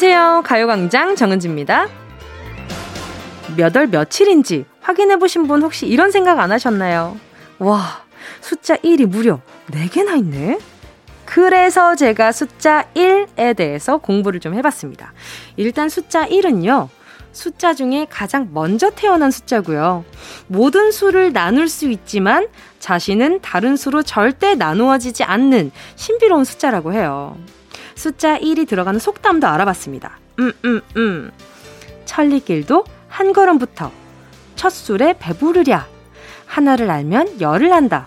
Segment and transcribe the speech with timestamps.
[0.00, 0.42] 안녕하세요.
[0.44, 1.88] 가요광장 정은지입니다.
[3.56, 7.16] 몇 월 며칠인지 확인해보신 분 혹시 이런 생각 안 하셨나요?
[7.58, 8.02] 와,
[8.42, 9.40] 숫자 1이 무려
[9.70, 10.58] 4개나 있네?
[11.24, 15.14] 그래서 제가 숫자 1에 대해서 공부를 좀 해봤습니다.
[15.56, 16.90] 일단 숫자 1은요,
[17.32, 20.04] 숫자 중에 가장 먼저 태어난 숫자고요.
[20.46, 22.48] 모든 수를 나눌 수 있지만
[22.80, 27.38] 자신은 다른 수로 절대 나누어지지 않는 신비로운 숫자라고 해요.
[27.96, 30.18] 숫자 1이 들어가는 속담도 알아봤습니다.
[30.38, 31.30] 음, 음, 음.
[32.04, 33.90] 천리길도 한 걸음부터
[34.54, 35.86] 첫 술에 배부르랴.
[36.46, 38.06] 하나를 알면 열을 한다.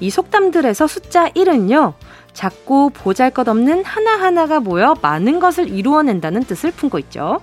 [0.00, 1.94] 이 속담들에서 숫자 1은요,
[2.32, 7.40] 작고 보잘 것 없는 하나하나가 모여 많은 것을 이루어낸다는 뜻을 품고 있죠.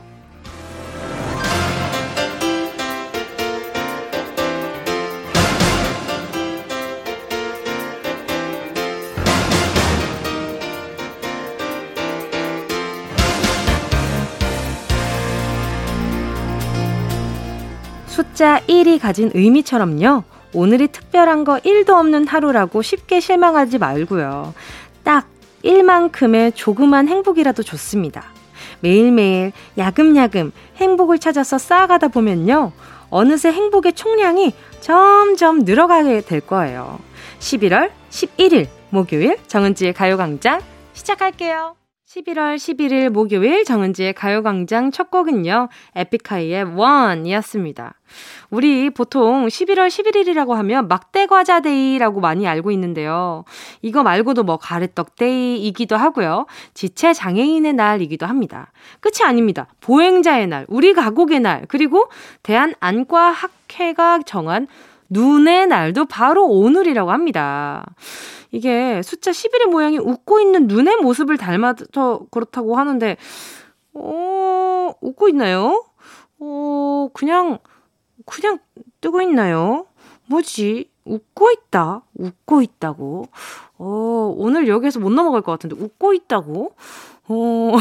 [18.35, 20.23] 숫자 1이 가진 의미처럼요.
[20.51, 24.53] 오늘이 특별한 거 1도 없는 하루라고 쉽게 실망하지 말고요.
[25.05, 25.25] 딱
[25.63, 28.25] 1만큼의 조그만 행복이라도 좋습니다.
[28.81, 32.73] 매일매일 야금야금 행복을 찾아서 쌓아가다 보면요.
[33.09, 36.99] 어느새 행복의 총량이 점점 늘어가게 될 거예요.
[37.39, 40.59] 11월 11일 목요일 정은지의 가요광장
[40.91, 41.84] 시작할게요.
[42.15, 47.95] 11월 11일 목요일 정은지의 가요광장 첫 곡은요, 에픽하이의 원이었습니다.
[48.51, 53.43] 우리 보통 11월 11일이라고 하면 막대과자 데이라고 많이 알고 있는데요.
[53.81, 56.45] 이거 말고도 뭐 가래떡 데이이기도 하고요.
[56.73, 58.71] 지체 장애인의 날이기도 합니다.
[59.01, 59.67] 끝이 아닙니다.
[59.81, 62.07] 보행자의 날, 우리 가곡의 날, 그리고
[62.43, 64.67] 대한 안과학회가 정한
[65.09, 67.85] 눈의 날도 바로 오늘이라고 합니다.
[68.51, 73.17] 이게 숫자 11의 모양이 웃고 있는 눈의 모습을 닮아서 그렇다고 하는데,
[73.93, 75.83] 어, 웃고 있나요?
[76.39, 77.59] 어, 그냥,
[78.25, 78.59] 그냥
[79.01, 79.85] 뜨고 있나요?
[80.27, 80.89] 뭐지?
[81.05, 82.01] 웃고 있다.
[82.15, 83.27] 웃고 있다고.
[83.77, 86.75] 어, 오늘 여기에서 못 넘어갈 것 같은데, 웃고 있다고?
[87.27, 87.71] 어,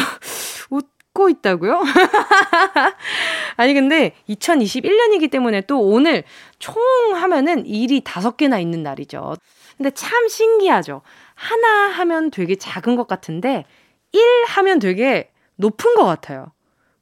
[1.15, 1.81] 웃고 있다고요?
[3.57, 6.25] 아니, 근데 2021년이기 때문에 또 오늘
[6.59, 6.77] 총
[7.15, 9.37] 하면은 일이 다섯 개나 있는 날이죠.
[9.79, 11.03] 근데 참 신기하죠.
[11.35, 13.65] 하나 하면 되게 작은 것 같은데,
[14.13, 16.53] 1 하면 되게 높은 것 같아요.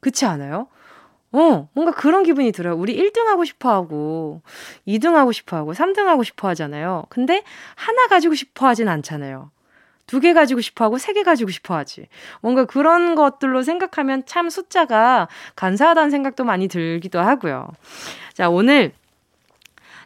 [0.01, 0.69] 그렇지 않아요?
[1.33, 2.75] 어, 뭔가 그런 기분이 들어요.
[2.77, 4.43] 우리 1등 하고 싶어 하고,
[4.87, 7.05] 2등 하고 싶어 하고, 3등 하고 싶어 하잖아요.
[7.09, 7.43] 근데
[7.75, 9.51] 하나 가지고 싶어 하진 않잖아요.
[10.13, 12.07] 두 개 가지고 싶어 하고, 세 개 가지고 싶어 하지.
[12.43, 17.69] 뭔가 그런 것들로 생각하면 참 숫자가 간사하다는 생각도 많이 들기도 하고요.
[18.35, 18.93] 자, 오늘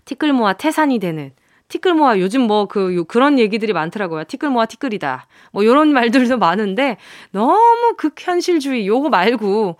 [0.04, 1.32] 티끌 모아 태산이 되는
[1.68, 4.22] 티끌 모아 요즘 뭐 그 그런 얘기들이 많더라고요.
[4.24, 5.26] 티끌 모아 티끌이다.
[5.50, 6.96] 뭐 요런 말들도 많은데
[7.32, 9.76] 너무 극현실주의 요거 말고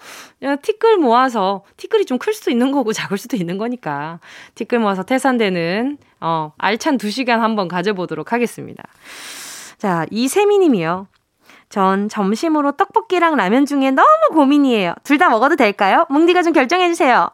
[0.63, 4.19] 티끌 모아서 티끌이 좀 클 수도 있는 거고 작을 수도 있는 거니까
[4.57, 8.83] 티끌 모아서 태산되는 어 알찬 2시간 한번 가져 보도록 하겠습니다.
[9.79, 11.09] 자, 이세미 님이요.
[11.69, 14.95] 전 점심으로 떡볶이랑 라면 중에 너무 고민이에요.
[15.05, 16.07] 둘 다 먹어도 될까요?
[16.11, 17.31] 뭉디가 좀 결정해 주세요.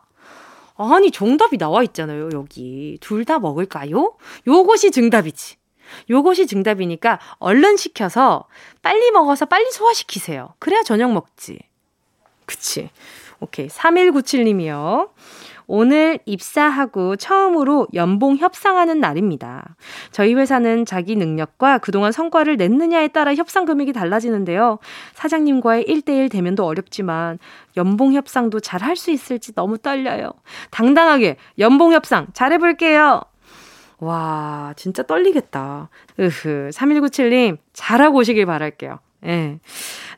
[0.76, 2.98] 아니, 정답이 나와 있잖아요, 여기.
[3.00, 4.14] 둘 다 먹을까요?
[4.46, 5.56] 요것이 정답이지.
[6.08, 8.46] 요것이 정답이니까 얼른 시켜서
[8.80, 10.54] 빨리 먹어서 빨리 소화시키세요.
[10.58, 11.58] 그래야 저녁 먹지.
[12.46, 12.90] 그치.
[13.40, 13.68] 오케이.
[13.68, 15.10] 3197님이요.
[15.74, 19.74] 오늘 입사하고 처음으로 연봉 협상하는 날입니다.
[20.10, 24.80] 저희 회사는 자기 능력과 그동안 성과를 냈느냐에 따라 협상 금액이 달라지는데요.
[25.14, 27.38] 사장님과의 1대1 대면도 어렵지만
[27.78, 30.32] 연봉 협상도 잘 할 수 있을지 너무 떨려요.
[30.70, 33.22] 당당하게 연봉 협상 잘 해볼게요.
[33.98, 35.88] 와, 진짜 떨리겠다.
[36.20, 38.98] 으흐, 3197님, 잘하고 오시길 바랄게요.
[39.24, 39.58] 예.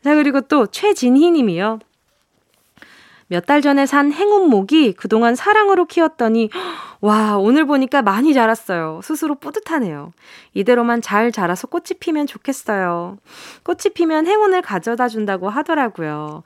[0.02, 1.78] 자, 그리고 또 최진희 님이요.
[3.28, 6.50] 몇 달 전에 산 행운목이 그동안 사랑으로 키웠더니
[7.00, 9.00] 와 오늘 보니까 많이 자랐어요.
[9.02, 10.12] 스스로 뿌듯하네요.
[10.54, 13.18] 이대로만 잘 자라서 꽃이 피면 좋겠어요.
[13.62, 16.42] 꽃이 피면 행운을 가져다 준다고 하더라고요.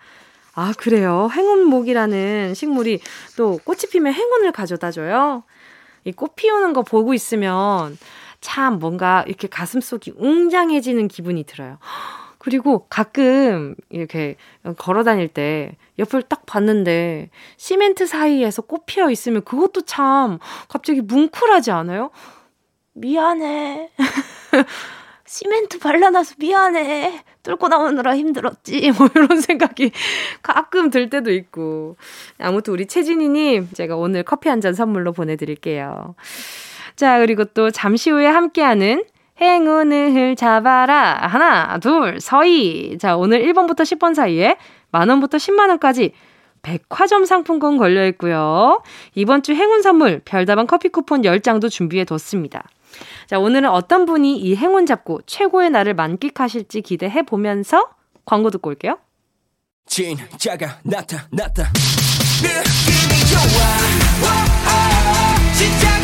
[0.54, 1.28] 아 그래요.
[1.32, 3.00] 행운목이라는 식물이
[3.36, 5.44] 또 꽃이 피면 행운을 가져다 줘요.
[6.04, 7.98] 이 꽃 피우는 거 보고 있으면
[8.40, 11.78] 참 뭔가 이렇게 가슴속이 웅장해지는 기분이 들어요.
[12.48, 14.36] 그리고 가끔 이렇게
[14.78, 17.28] 걸어 다닐 때 옆을 딱 봤는데
[17.58, 22.10] 시멘트 사이에서 꽃 피어 있으면 그것도 참 갑자기 뭉클하지 않아요?
[22.94, 23.90] 미안해.
[25.26, 27.22] 시멘트 발라놔서 미안해.
[27.42, 28.92] 뚫고 나오느라 힘들었지.
[28.96, 29.92] 뭐 이런 생각이
[30.42, 31.96] 가끔 들 때도 있고.
[32.38, 36.14] 아무튼 우리 채진이님, 제가 오늘 커피 한 잔 선물로 보내드릴게요.
[36.96, 39.04] 자, 그리고 또 잠시 후에 함께하는
[39.40, 41.26] 행운을 잡아라.
[41.28, 42.98] 하나, 둘, 서희.
[42.98, 44.56] 자, 오늘 1번부터 10번 사이에
[44.90, 46.12] 만원부터 10만원까지
[46.62, 48.82] 백화점 상품권 걸려 있고요.
[49.14, 52.64] 이번 주 행운 선물 별다방 커피 쿠폰 10장도 준비해 뒀습니다.
[53.26, 57.88] 자, 오늘은 어떤 분이 이 행운 잡고 최고의 날을 만끽하실지 기대해 보면서
[58.24, 58.98] 광고 듣고 올게요.
[59.86, 61.72] 진짜가 나타났다.
[62.42, 63.48] 느낌이 좋아.
[64.22, 64.26] 오,
[64.68, 65.97] 오, 진짜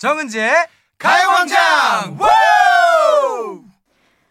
[0.00, 0.50] 정은지의
[0.98, 2.18] 가요광장.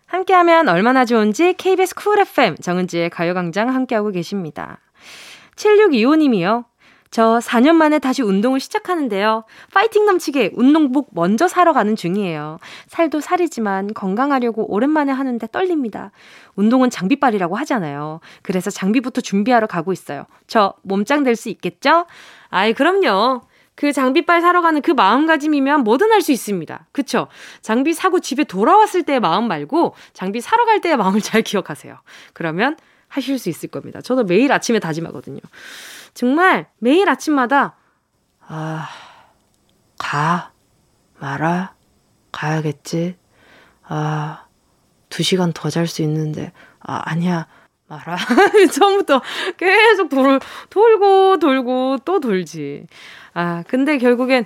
[0.07, 4.79] 함께하면 얼마나 좋은지 KBS 쿨 FM 정은지의 가요광장 함께하고 계십니다.
[5.57, 6.65] 7625님이요.
[7.11, 9.43] 저 4년 만에 다시 운동을 시작하는데요.
[9.71, 12.57] 파이팅 넘치게 운동복 먼저 사러 가는 중이에요.
[12.87, 16.09] 살도 살이지만 건강하려고 오랜만에 하는데 떨립니다.
[16.55, 18.21] 운동은 장비빨이라고 하잖아요.
[18.41, 20.25] 그래서 장비부터 준비하러 가고 있어요.
[20.47, 22.07] 저 몸짱 될 수 있겠죠?
[22.49, 23.41] 아이, 그럼요.
[23.79, 26.87] 그 장비빨 사러 가는 그 마음가짐이면 뭐든 할 수 있습니다.
[26.91, 27.29] 그쵸?
[27.61, 31.97] 장비 사고 집에 돌아왔을 때의 마음 말고 장비 사러 갈 때의 마음을 잘 기억하세요.
[32.33, 32.75] 그러면
[33.07, 34.01] 하실 수 있을 겁니다.
[34.01, 35.39] 저도 매일 아침에 다짐하거든요.
[36.13, 37.77] 정말 매일 아침마다
[38.45, 38.89] 아,
[39.97, 40.51] 가,
[41.19, 41.73] 말아,
[42.33, 43.15] 가야겠지.
[43.87, 44.43] 아,
[45.07, 47.47] 두 시간 더 잘 수 있는데, 아, 아니야,
[47.89, 48.17] 말아.
[48.71, 49.21] 처음부터
[49.57, 50.39] 계속 돌,
[50.69, 52.85] 돌고, 돌고, 또 돌지.
[53.33, 54.45] 아, 근데 결국엔,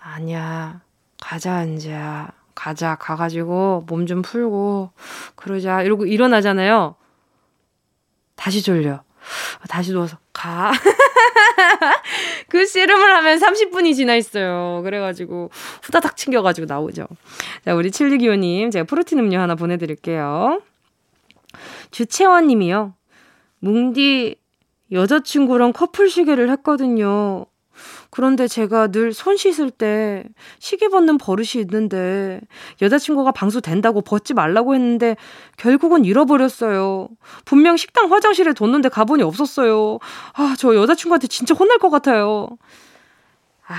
[0.00, 0.80] 아니야,
[1.20, 2.30] 가자, 안지야.
[2.54, 4.90] 가자, 가가지고 몸 좀 풀고,
[5.36, 5.82] 그러자.
[5.82, 6.94] 이러고 일어나잖아요.
[8.36, 9.02] 다시 졸려.
[9.68, 10.72] 다시 누워서 가.
[12.48, 14.82] 그 씨름을 하면 30분이 지나 있어요.
[14.82, 15.50] 그래가지고
[15.82, 17.06] 후다닥 챙겨가지고 나오죠.
[17.64, 20.60] 자, 우리 7625님, 제가 프로틴 음료 하나 보내드릴게요.
[21.92, 22.94] 주채원 님이요.
[23.60, 24.36] 뭉디
[24.90, 27.46] 여자친구랑 커플 시계를 했거든요.
[28.10, 30.24] 그런데 제가 늘 손 씻을 때
[30.58, 32.40] 시계 벗는 버릇이 있는데
[32.82, 35.16] 여자친구가 방수 된다고 벗지 말라고 했는데
[35.56, 37.08] 결국은 잃어버렸어요.
[37.46, 39.98] 분명 식당 화장실에 뒀는데 가보니 없었어요.
[40.34, 42.48] 아, 저 여자친구한테 진짜 혼날 것 같아요.
[43.66, 43.74] 아,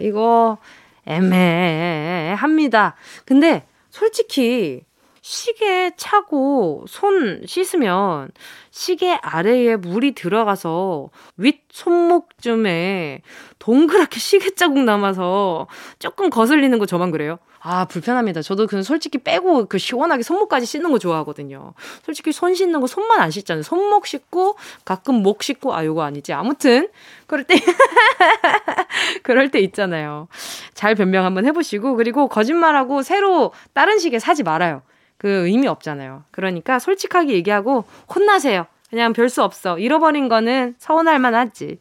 [0.00, 0.58] 이거
[1.06, 2.94] 애매합니다.
[3.24, 4.82] 근데 솔직히
[5.28, 8.30] 시계 차고 손 씻으면
[8.70, 13.20] 시계 아래에 물이 들어가서 윗 손목쯤에
[13.58, 15.66] 동그랗게 시계 자국 남아서
[15.98, 17.38] 조금 거슬리는 거 저만 그래요?
[17.60, 18.40] 아, 불편합니다.
[18.40, 21.74] 저도 그 솔직히 빼고 그 시원하게 손목까지 씻는 거 좋아하거든요.
[22.06, 23.64] 솔직히 손 씻는 거 손만 안 씻잖아요.
[23.64, 26.32] 손목 씻고 가끔 목 씻고 아, 요거 아니지.
[26.32, 26.88] 아무튼
[27.26, 27.56] 그럴 때
[29.22, 30.28] 그럴 때 있잖아요.
[30.72, 34.80] 잘 변명 한번 해 보시고 그리고 거짓말하고 새로 다른 시계 사지 말아요.
[35.18, 36.24] 그 의미 없잖아요.
[36.30, 37.84] 그러니까 솔직하게 얘기하고
[38.14, 38.66] 혼나세요.
[38.90, 39.78] 그냥 별 수 없어.
[39.78, 41.78] 잃어버린 거는 서운할 만하지.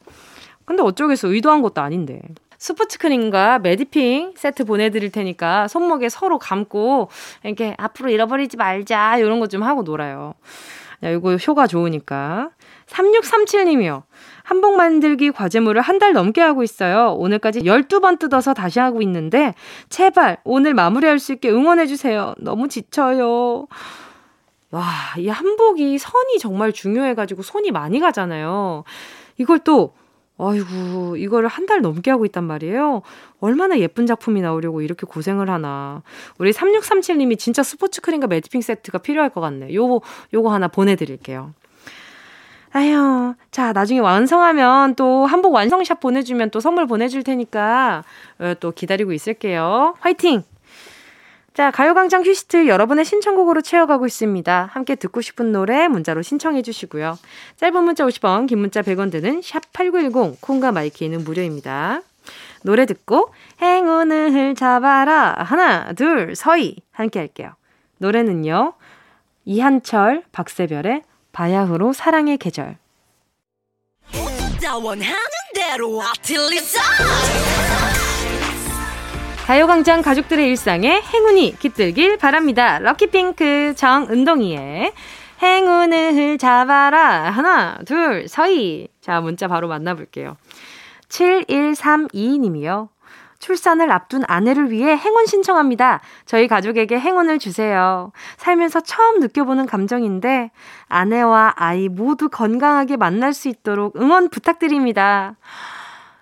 [0.65, 1.29] 근데 어쩌겠어.
[1.29, 2.21] 의도한 것도 아닌데.
[2.57, 7.09] 스포츠 크림과 메디핑 세트 보내드릴 테니까 손목에 서로 감고
[7.43, 10.33] 이렇게 앞으로 잃어버리지 말자 이런 거 좀 하고 놀아요.
[11.03, 12.49] 야, 이거 효과 좋으니까.
[12.87, 14.03] 3637님이요.
[14.47, 17.13] 한복 만들기 과제물을 한 달 넘게 하고 있어요.
[17.17, 19.53] 오늘까지 12번 뜯어서 다시 하고 있는데,
[19.89, 22.33] 제발 오늘 마무리할 수 있게 응원해 주세요.
[22.37, 23.67] 너무 지쳐요.
[24.71, 24.83] 와,
[25.17, 28.83] 이 한복이 선이 정말 중요해 가지고 손이 많이 가잖아요.
[29.37, 29.93] 이걸 또,
[30.37, 33.01] 아이고, 이거를 한 달 넘게 하고 있단 말이에요.
[33.41, 36.03] 얼마나 예쁜 작품이 나오려고 이렇게 고생을 하나.
[36.37, 39.73] 우리 3637님이 진짜 스포츠 크림과 매트핑 세트가 필요할 것 같네.
[39.73, 40.01] 요거,
[40.33, 41.53] 요거 하나 보내드릴게요.
[42.73, 48.03] 아휴, 자, 나중에 완성하면 또 한복 완성샷 보내주면 또 선물 보내줄 테니까
[48.39, 49.95] 어, 또 기다리고 있을게요.
[49.99, 50.43] 화이팅!
[51.53, 54.69] 자, 가요광장 휴시트 여러분의 신청곡으로 채워가고 있습니다.
[54.71, 57.17] 함께 듣고 싶은 노래 문자로 신청해 주시고요.
[57.55, 62.01] 짧은 문자 50원, 긴 문자 100원 드는 샵8910, 콩과 마이K는 무료입니다.
[62.63, 65.35] 노래 듣고 행운을 잡아라.
[65.39, 66.75] 하나, 둘, 서희.
[66.91, 67.53] 함께 할게요.
[67.97, 68.73] 노래는요.
[69.45, 71.01] 이한철, 박세별의
[71.37, 72.77] 바야흐로 사랑의 계절.
[79.45, 82.79] 가요광장 가족들의 일상에 행운이 깃들길 바랍니다.
[82.79, 84.91] 럭키핑크 정은동이의
[85.43, 87.29] 행운을 잡아라.
[87.29, 88.87] 하나, 둘, 서희.
[88.99, 90.37] 자, 문자 바로 만나볼게요.
[91.07, 92.89] 7132님이요.
[93.39, 96.01] 출산을 앞둔 아내를 위해 행운 신청합니다.
[96.25, 98.11] 저희 가족에게 행운을 주세요.
[98.37, 100.51] 살면서 처음 느껴보는 감정인데
[100.87, 105.35] 아내와 아이 모두 건강하게 만날 수 있도록 응원 부탁드립니다.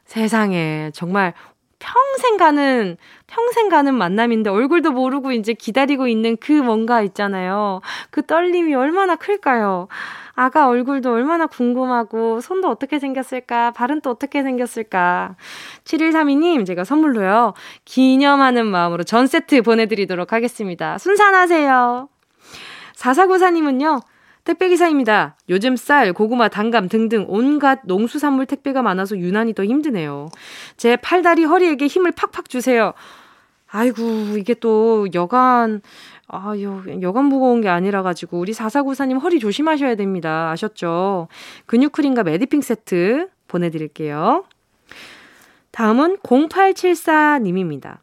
[0.05, 1.33] 세상에 정말
[1.79, 7.81] 평생 가는, 평생 가는 만남인데 얼굴도 모르고 이제 기다리고 있는 그 뭔가 있잖아요.
[8.09, 9.87] 그 떨림이 얼마나 클까요?
[10.35, 15.35] 아가 얼굴도 얼마나 궁금하고, 손도 어떻게 생겼을까, 발은 또 어떻게 생겼을까.
[15.85, 17.53] 7132님, 제가 선물로요,
[17.85, 20.97] 기념하는 마음으로 전 세트 보내드리도록 하겠습니다.
[20.97, 22.09] 순산하세요.
[22.95, 24.01] 4494님은요,
[24.43, 25.37] 택배기사입니다.
[25.49, 30.29] 요즘 쌀, 고구마, 단감 등등 온갖 농수산물 택배가 많아서 유난히 더 힘드네요.
[30.77, 32.93] 제 팔다리 허리에게 힘을 팍팍 주세요.
[33.67, 35.81] 아이고, 이게 또 여간,
[36.27, 40.49] 아, 여, 여간 무거운 게 아니라 가지고 우리 4494님 허리 조심하셔야 됩니다.
[40.51, 41.27] 아셨죠?
[41.65, 44.45] 근육 크림과 메디핑 세트 보내드릴게요.
[45.71, 47.97] 다음은 0874님입니다.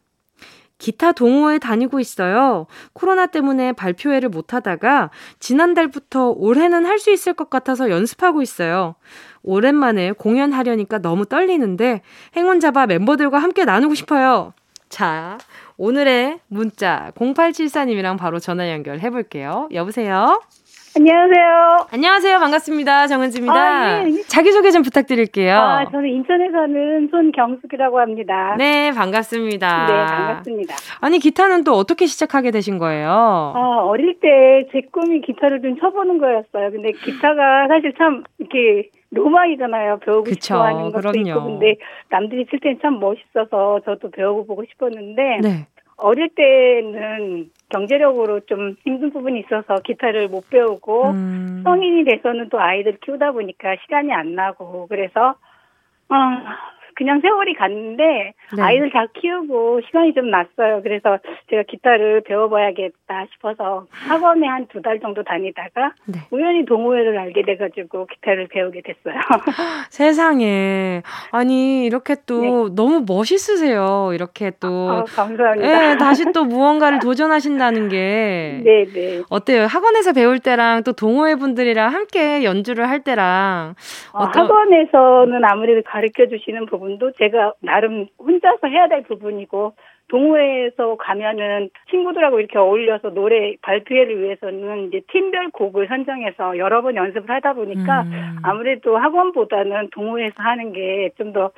[0.78, 2.66] 기타 동호회 다니고 있어요.
[2.92, 8.96] 코로나 때문에 발표회를 못 하다가 지난달부터 올해는 할 수 있을 것 같아서 연습하고 있어요.
[9.42, 12.02] 오랜만에 공연하려니까 너무 떨리는데
[12.36, 14.54] 행운 잡아 멤버들과 함께 나누고 싶어요.
[14.88, 15.38] 자,
[15.76, 19.68] 오늘의 문자 0874님이랑 바로 전화 연결해 볼게요.
[19.72, 20.40] 여보세요?
[20.94, 21.86] 안녕하세요.
[21.90, 22.38] 안녕하세요.
[22.38, 23.06] 반갑습니다.
[23.06, 23.54] 정은지입니다.
[23.54, 24.22] 아, 네.
[24.28, 25.54] 자기소개 좀 부탁드릴게요.
[25.56, 28.54] 아, 저는 인천에 사는 손경숙이라고 합니다.
[28.58, 29.86] 네, 반갑습니다.
[29.86, 30.74] 네, 반갑습니다.
[31.00, 33.08] 아니, 기타는 또 어떻게 시작하게 되신 거예요?
[33.10, 34.28] 아, 어릴 때
[34.72, 36.70] 제 꿈이 기타를 좀 쳐보는 거였어요.
[36.70, 39.98] 근데 기타가 사실 참 이렇게 로망이잖아요.
[40.04, 41.28] 배우고 그쵸, 싶어 하는 것도 그럼요.
[41.28, 41.44] 있고.
[41.44, 41.76] 근데
[42.10, 45.66] 남들이 칠 때는 참 멋있어서 저도 배우고 보고 싶었는데 네.
[45.96, 52.98] 어릴 때는 경제력으로 좀 힘든 부분이 있어서 기타를 못 배우고 음, 성인이 돼서는 또 아이들
[52.98, 55.36] 키우다 보니까 시간이 안 나고 그래서
[56.08, 56.14] 어
[57.02, 58.62] 그냥 세월이 갔는데 네.
[58.62, 60.80] 아이들 다 키우고 시간이 좀 났어요.
[60.84, 61.18] 그래서
[61.50, 66.20] 제가 기타를 배워봐야겠다 싶어서 학원에 한 두 달 정도 다니다가 네.
[66.30, 69.20] 우연히 동호회를 알게 돼가지고 기타를 배우게 됐어요.
[69.90, 71.02] 세상에.
[71.30, 74.10] 아니, 이렇게 또 너무 멋있으세요.
[74.14, 74.68] 이렇게 또.
[74.68, 74.96] 네.
[74.98, 75.90] 아, 감사합니다.
[75.92, 78.60] 예, 다시 또 무언가를 도전하신다는 게.
[78.64, 79.22] 네, 네.
[79.28, 79.64] 어때요?
[79.66, 83.74] 학원에서 배울 때랑 또 동호회 분들이랑 함께 연주를 할 때랑
[84.14, 89.74] 어, 어떤- 학원에서는 아무래도 가르쳐 주시는 부분 도 제가 나름 혼자서 해야 될 부분이고
[90.08, 97.30] 동호회에서 가면은 친구들하고 이렇게 어울려서 노래 발표회를 위해서는 이제 팀별 곡을 선정해서 여러 번 연습을
[97.30, 98.36] 하다 보니까 음.
[98.42, 101.50] 아무래도 학원보다는 동호회에서 하는 게 좀 더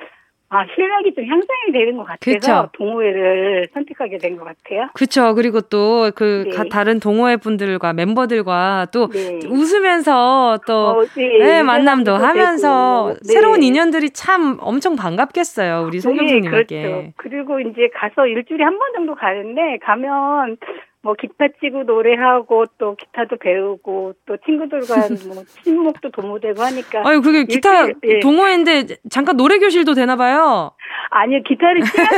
[0.49, 2.69] 아, 실력이 좀 향상이 되는 것 같아서 그쵸.
[2.73, 4.89] 동호회를 선택하게 된 것 같아요.
[4.93, 5.33] 그쵸.
[5.33, 6.69] 그리고 또그 네.
[6.69, 9.39] 다른 동호회 분들과 멤버들과 또 네.
[9.47, 13.13] 웃으면서 또 어, 네, 네, 만남도 하면서.
[13.25, 13.33] 네.
[13.33, 15.83] 새로운 인연들이 참 엄청 반갑겠어요.
[15.87, 16.49] 우리 송경수님께.
[16.49, 17.11] 네, 그렇죠.
[17.17, 20.57] 그리고 이제 가서 일주일에 한 번 정도 가는데 가면
[21.05, 24.95] 뭐 기타 치고 노래하고 또 기타도 배우고 또 친구들과
[25.35, 28.19] 뭐 친목도 도모되고 하니까 아유, 그게 기타 일주일, 예.
[28.21, 30.71] 동호회인데 잠깐 노래 교실도 되나 봐요.
[31.11, 32.09] 아니요 기타를 치면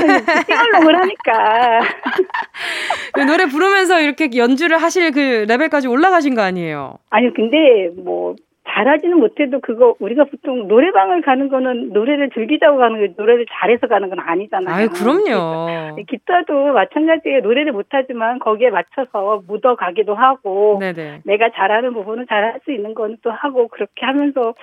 [0.46, 1.80] 싱얼롱을 하니까
[3.12, 6.98] 그 노래 부르면서 이렇게 연주를 하실 그 레벨까지 올라가신 거 아니에요?
[7.10, 8.36] 아니 근데 뭐
[8.78, 14.10] 잘하지는 못해도 그거 우리가 보통 노래방을 가는 거는 노래를 즐기자고 가는 거 노래를 잘해서 가는
[14.10, 14.76] 건 아니잖아요.
[14.76, 15.96] 아유, 그럼요.
[16.08, 17.40] 기타도 마찬가지예요.
[17.42, 21.22] 노래를 못하지만 거기에 맞춰서 묻어가기도 하고 네네.
[21.26, 24.54] 내가 잘하는 부분은 잘할 수 있는 건 또 하고 그렇게 하면서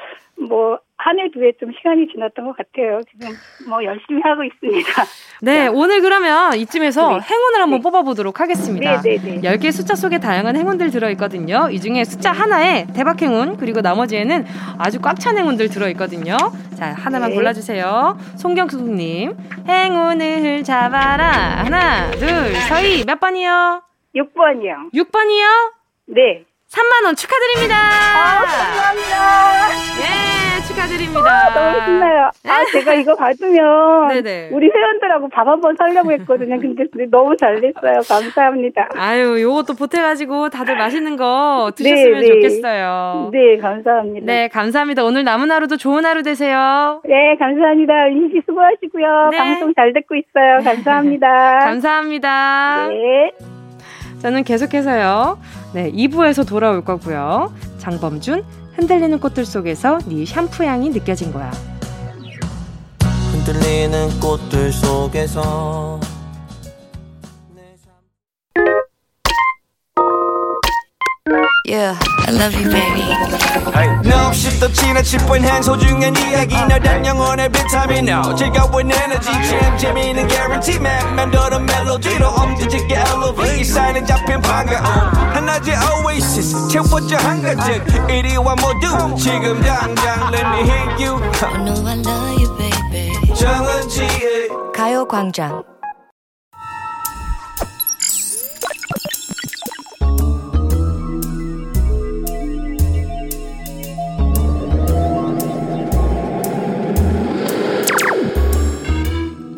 [0.49, 3.01] 뭐 한해두해좀 시간이 지났던 것 같아요.
[3.11, 3.29] 지금
[3.69, 5.05] 뭐 열심히 하고 있습니다.
[5.43, 7.21] 네, 오늘 그러면 이쯤에서 네.
[7.21, 7.83] 행운을 한번 네.
[7.83, 9.03] 뽑아보도록 하겠습니다.
[9.03, 9.57] 네, 네, 네.
[9.57, 11.69] 10개 숫자 속에 다양한 행운들 들어있거든요.
[11.71, 14.47] 이 중에 숫자 하나에 대박 행운, 그리고 나머지에는
[14.79, 16.37] 아주 꽉 찬 행운들 들어있거든요.
[16.77, 17.37] 자, 하나만 네.
[17.37, 18.19] 골라주세요.
[18.37, 19.37] 송경수님,
[19.69, 21.65] 행운을 잡아라.
[21.65, 23.83] 하나, 둘, 서희, 몇 번이요?
[24.17, 24.93] 6번이요.
[24.93, 25.73] 6번이요?
[26.07, 26.45] 네.
[26.75, 27.77] 3만원 축하드립니다.
[27.77, 29.69] 아, 감사합니다.
[30.01, 31.55] 예, 축하드립니다.
[31.55, 32.31] 너무 신나요.
[32.49, 34.49] 아, 제가 이거 받으면 네네.
[34.53, 36.59] 우리 회원들하고 밥 한번 사려고 했거든요.
[36.59, 38.01] 근데 너무 잘 됐어요.
[38.09, 38.89] 감사합니다.
[38.97, 42.35] 아유, 요것도 보태가지고 다들 맛있는 거 드셨으면 네, 네.
[42.35, 43.31] 좋겠어요.
[43.33, 44.27] 네, 감사합니다.
[44.27, 45.05] 네, 감사합니다.
[45.05, 47.01] 오늘 남은 하루도 좋은 하루 되세요.
[47.05, 47.93] 네, 감사합니다.
[48.09, 49.29] 은희 씨 수고하시고요.
[49.31, 49.39] 네.
[49.39, 50.59] 방송 잘 듣고 있어요.
[50.65, 51.59] 감사합니다.
[51.65, 52.89] 감사합니다.
[52.89, 53.64] 네.
[54.25, 55.39] 저는 계속해서요.
[55.75, 57.53] 네, 2부에서 돌아올 거고요.
[57.77, 58.43] 장범준,
[58.75, 61.53] 흔들리는 꽃들 속에서 네 샴푸 향이 느껴진 거야.
[63.33, 66.01] 흔들리는 꽃들 속에서
[71.67, 73.09] Yeah, I love you, baby.
[74.05, 76.55] 너 없이 또 지나칠 뻔한 소중한 이야기.
[76.57, 79.31] 너란 영혼의 비타민 No 즐거운 에너지.
[79.33, 83.65] 참 재미있는 guarantee man 맘대로 멜로디로 엄지짓게 elevate.
[83.65, 86.69] 사인은 잡힌 반가움 하나의 oasis.
[86.69, 89.17] 채워져 한 가득 이리와 모두.
[89.17, 91.17] 지금 당장 let me hit you.
[91.17, 93.35] I know I love you, baby.
[93.35, 95.63] 정은지의 가요광장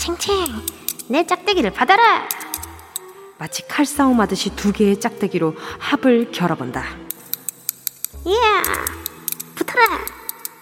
[0.00, 0.32] 칭칭
[1.08, 2.26] 내 짝대기를 받아라
[3.36, 6.82] 마치 칼싸움하듯이 두 개의 짝대기로 합을 겨뤄본다.
[8.24, 8.62] 이야
[9.54, 9.84] 붙어라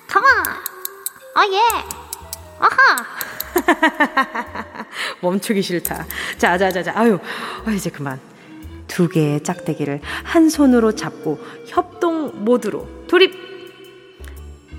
[0.09, 0.27] 컴온
[1.37, 1.61] 어예
[2.59, 2.97] 어허
[5.23, 6.05] 멈추기 싫다.
[6.37, 6.93] 자, 자, 자, 자.
[6.97, 7.21] 아유,
[7.65, 8.21] 아, 이제 그만.
[8.89, 13.47] 두 개의 짝대기를 한 손으로 잡고 협동 모드로 돌입!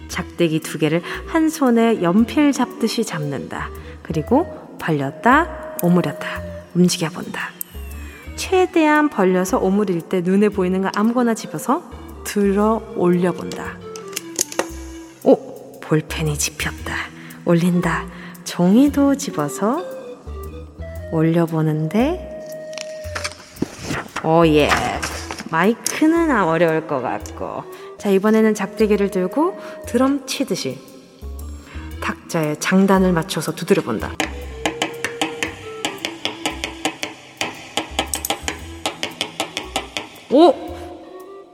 [0.10, 3.70] 짝대기 두 개를 한 손에 연필 잡듯이 잡는다.
[4.10, 4.48] 그리고
[4.80, 6.42] 벌렸다, 오므렸다,
[6.74, 7.52] 움직여본다.
[8.36, 11.84] 최대한 벌려서 오므릴 때 눈에 보이는 거 아무거나 집어서
[12.24, 13.78] 들어 올려본다.
[15.24, 16.96] 오, 볼펜이 집혔다.
[17.46, 18.08] 올린다.
[18.46, 19.84] 종이도 집어서
[21.12, 22.48] 올려보는데,
[24.24, 24.70] 오, 예.
[25.52, 27.64] 마이크는 어려울 것 같고.
[28.00, 30.89] 자, 이번에는 작대기를 들고 드럼 치듯이
[32.02, 34.12] 탁자에 장단을 맞춰서 두드려 본다.
[40.32, 40.54] 오!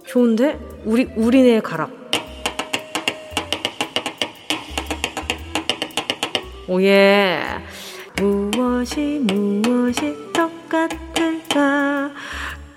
[0.06, 0.60] 좋은데?
[0.86, 1.90] 우리, 우리네 가라.
[6.68, 7.42] 오예.
[8.18, 12.12] 무엇이 무엇이 똑같을까?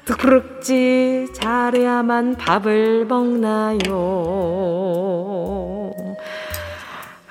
[0.05, 3.79] 부끄럽지 잘해야만 밥을 먹나요?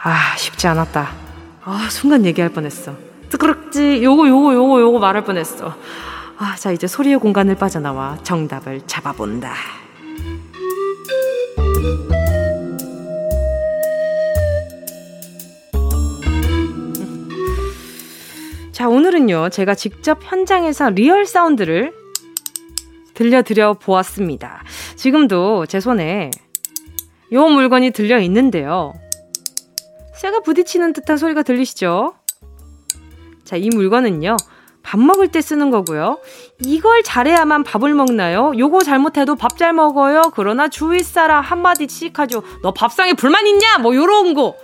[0.10, 1.12] 아 쉽지 않았다.
[1.66, 2.96] 아 순간 얘기할 뻔했어.
[3.30, 5.76] 뜨끄럽지 요거 요거 요거 요거 말할 뻔했어.
[6.38, 9.54] 아 자 이제 소리의 공간을 빠져나와 정답을 잡아본다.
[18.72, 21.94] 자, 오늘은요, 제가 직접 현장에서 real sound를
[23.16, 24.64] 들려드려 보았습니다.
[24.96, 26.30] 지금도 제 손에
[27.34, 28.94] 요 물건이 들려 있는데요.
[30.18, 32.16] 쇠가 부딪히는 듯한 소리가 들리시죠?
[33.44, 34.36] 자, 이 물건은요,
[34.84, 36.20] 밥 먹을 때 쓰는 거고요.
[36.64, 38.54] 이걸 잘해야만 밥을 먹나요?
[38.58, 40.32] 요거 잘못해도 밥 잘 먹어요.
[40.36, 42.44] 그러나 주위 사람 한마디씩 하죠.
[42.62, 43.78] 너 밥상에 불만 있냐?
[43.80, 44.56] 뭐 요런 거.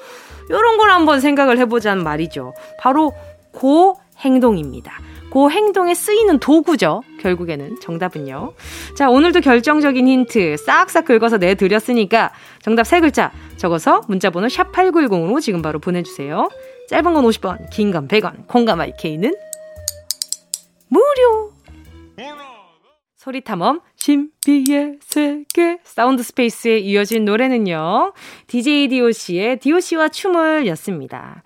[0.49, 2.53] 요런 걸 한번 생각을 해보자는 말이죠.
[2.79, 3.13] 바로
[3.51, 4.93] 고 행동입니다.
[5.33, 7.01] 그 행동에 쓰이는 도구죠.
[7.19, 8.53] 결국에는 정답은요.
[8.95, 15.79] 자, 오늘도 결정적인 힌트 싹싹 긁어서 내드렸으니까 정답 세 글자 적어서 문자번호 샵8910으로 지금 바로
[15.79, 16.49] 보내주세요.
[16.87, 19.33] 짧은 건 50원, 긴 건 100원, 콩과 마이K는
[20.89, 21.51] 무료!
[23.15, 28.13] 소리탐험 신비의 세계 Sound Space에 이어진 노래는요.
[28.45, 31.41] DJ DOC의 DOC와 춤을 였습니다.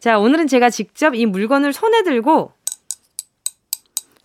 [0.00, 2.50] 자, 오늘은 제가 직접 이 물건을 손에 들고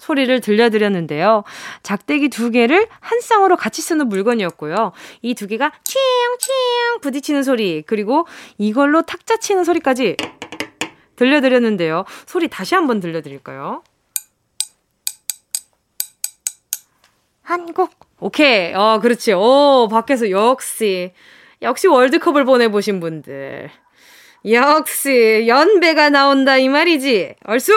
[0.08, 1.44] 소리를 들려드렸는데요.
[1.84, 4.94] 작대기 두 개를 한 쌍으로 같이 쓰는 물건이었고요.
[5.22, 8.26] 이 두 개가 치앙치앙 부딪히는 소리, 그리고
[8.58, 10.16] 이걸로 탁자 치는 소리까지
[11.18, 12.06] 들려드렸는데요.
[12.26, 13.84] 소리 다시 한번 들려드릴까요?
[17.44, 17.92] 한국.
[18.20, 18.74] 오케이.
[18.74, 19.34] 어, 그렇지.
[19.34, 21.12] 오, 밖에서 역시.
[21.62, 23.70] 역시 월드컵을 보내보신 분들.
[24.50, 27.36] 역시, 연배가 나온다, 이 말이지.
[27.46, 27.74] 얼쑤!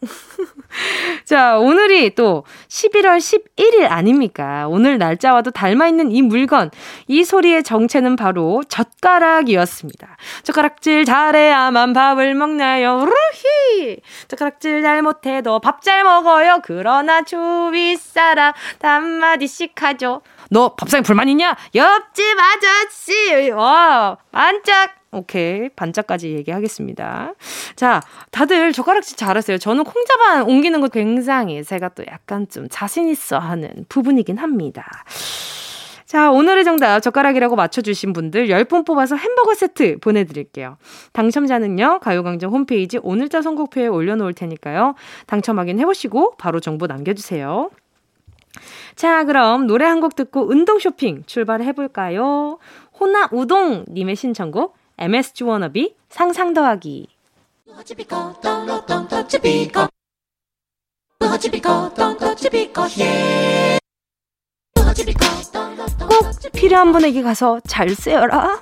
[1.24, 4.66] 자, 오늘이 또 11월 11일 아닙니까?
[4.68, 6.70] 오늘 날짜와도 닮아있는 이 물건,
[7.06, 10.16] 이 소리의 정체는 바로 젓가락이었습니다.
[10.42, 13.04] 젓가락질 잘해야만 밥을 먹나요?
[13.04, 13.96] 루히!
[14.28, 16.60] 젓가락질 잘못해도 밥 잘 먹어요.
[16.64, 18.52] 그러나 주위 사람
[18.82, 20.20] 한마디씩 하죠.
[20.50, 21.56] 너 밥상에 불만 있냐?
[21.74, 23.50] 옆집 아저씨!
[23.50, 24.97] 와, 반짝!
[25.10, 25.68] 오케이.
[25.70, 27.34] 반짝까지 얘기하겠습니다.
[27.76, 29.58] 자, 다들 젓가락질 잘하세요.
[29.58, 34.86] 저는 콩자반 옮기는 거 굉장히 제가 또 약간 좀 자신있어 하는 부분이긴 합니다.
[36.04, 40.78] 자, 오늘의 정답 젓가락이라고 맞춰주신 분들 10분 뽑아서 햄버거 세트 보내드릴게요.
[41.12, 44.94] 당첨자는요, 가요광장 홈페이지 오늘자 선곡표에 올려놓을 테니까요.
[45.26, 47.70] 당첨 확인해보시고 바로 정보 남겨주세요.
[48.96, 52.58] 자, 그럼 노래 한 곡 듣고 운동 쇼핑 출발해볼까요?
[52.98, 57.06] 호나 우동님의 신청곡 MSG 워너비 상상 더하기.
[66.00, 68.58] 꼭 필요한 분에게 가서 잘 쓰여라.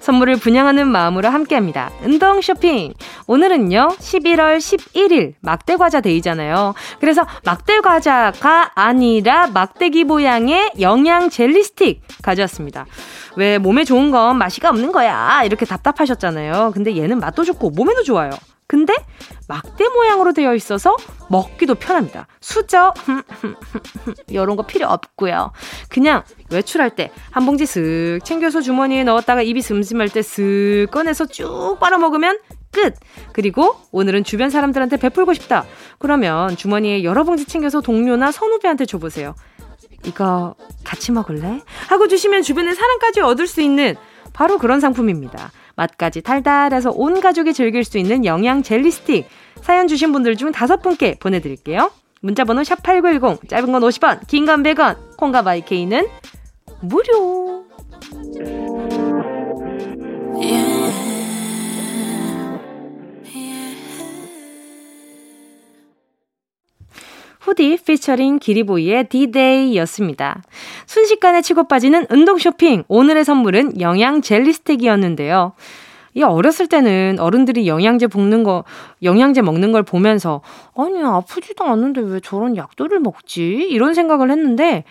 [0.00, 1.90] 선물을 분양하는 마음으로 함께합니다.
[2.02, 2.94] 운동 쇼핑.
[3.26, 6.74] 오늘은요, 11월 11일 막대 과자 데이잖아요.
[7.00, 12.86] 그래서 막대 과자가 아니라 막대기 모양의 영양 젤리 스틱 가져왔습니다.
[13.36, 15.42] 왜 몸에 좋은 건 맛이가 없는 거야.
[15.44, 16.72] 이렇게 답답하셨잖아요.
[16.74, 18.30] 근데 얘는 맛도 좋고 몸에도 좋아요.
[18.68, 18.94] 근데
[19.48, 20.96] 막대 모양으로 되어 있어서
[21.30, 22.26] 먹기도 편합니다.
[22.40, 22.92] 수저
[24.28, 25.52] 이런 거 필요 없고요.
[25.88, 31.76] 그냥 외출할 때 한 봉지 쓱 챙겨서 주머니에 넣었다가 입이 심심할 때 쓱 꺼내서 쭉
[31.80, 32.38] 빨아 먹으면
[32.72, 32.94] 끝.
[33.32, 35.64] 그리고 오늘은 주변 사람들한테 베풀고 싶다.
[35.98, 39.34] 그러면 주머니에 여러 봉지 챙겨서 동료나 선후배한테 줘보세요.
[40.04, 41.62] 이거 같이 먹을래?
[41.88, 43.94] 하고 주시면 주변의 사랑까지 얻을 수 있는
[44.32, 45.52] 바로 그런 상품입니다.
[45.76, 49.26] 맛까지 달달해서 온 가족이 즐길 수 있는 영양 젤리 스틱.
[49.62, 51.90] 사연 주신 분들 중 다섯 분께 보내드릴게요.
[52.22, 56.08] 문자번호 샵8910, 짧은 건 50원, 긴 건 100원, 콩과 마이K는
[56.80, 57.64] 무료.
[67.46, 70.42] 후디 피처링 기리보이의 디데이였습니다.
[70.86, 72.82] 순식간에 치고 빠지는 운동 쇼핑.
[72.88, 75.52] 오늘의 선물은 영양 젤리 스틱이었는데요.
[76.14, 78.64] 이 어렸을 때는 어른들이 영양제 먹는 거,
[79.04, 80.40] 영양제 먹는 걸 보면서,
[80.74, 83.68] 아니, 아프지도 않는데 왜 저런 약들을 먹지?
[83.70, 84.82] 이런 생각을 했는데,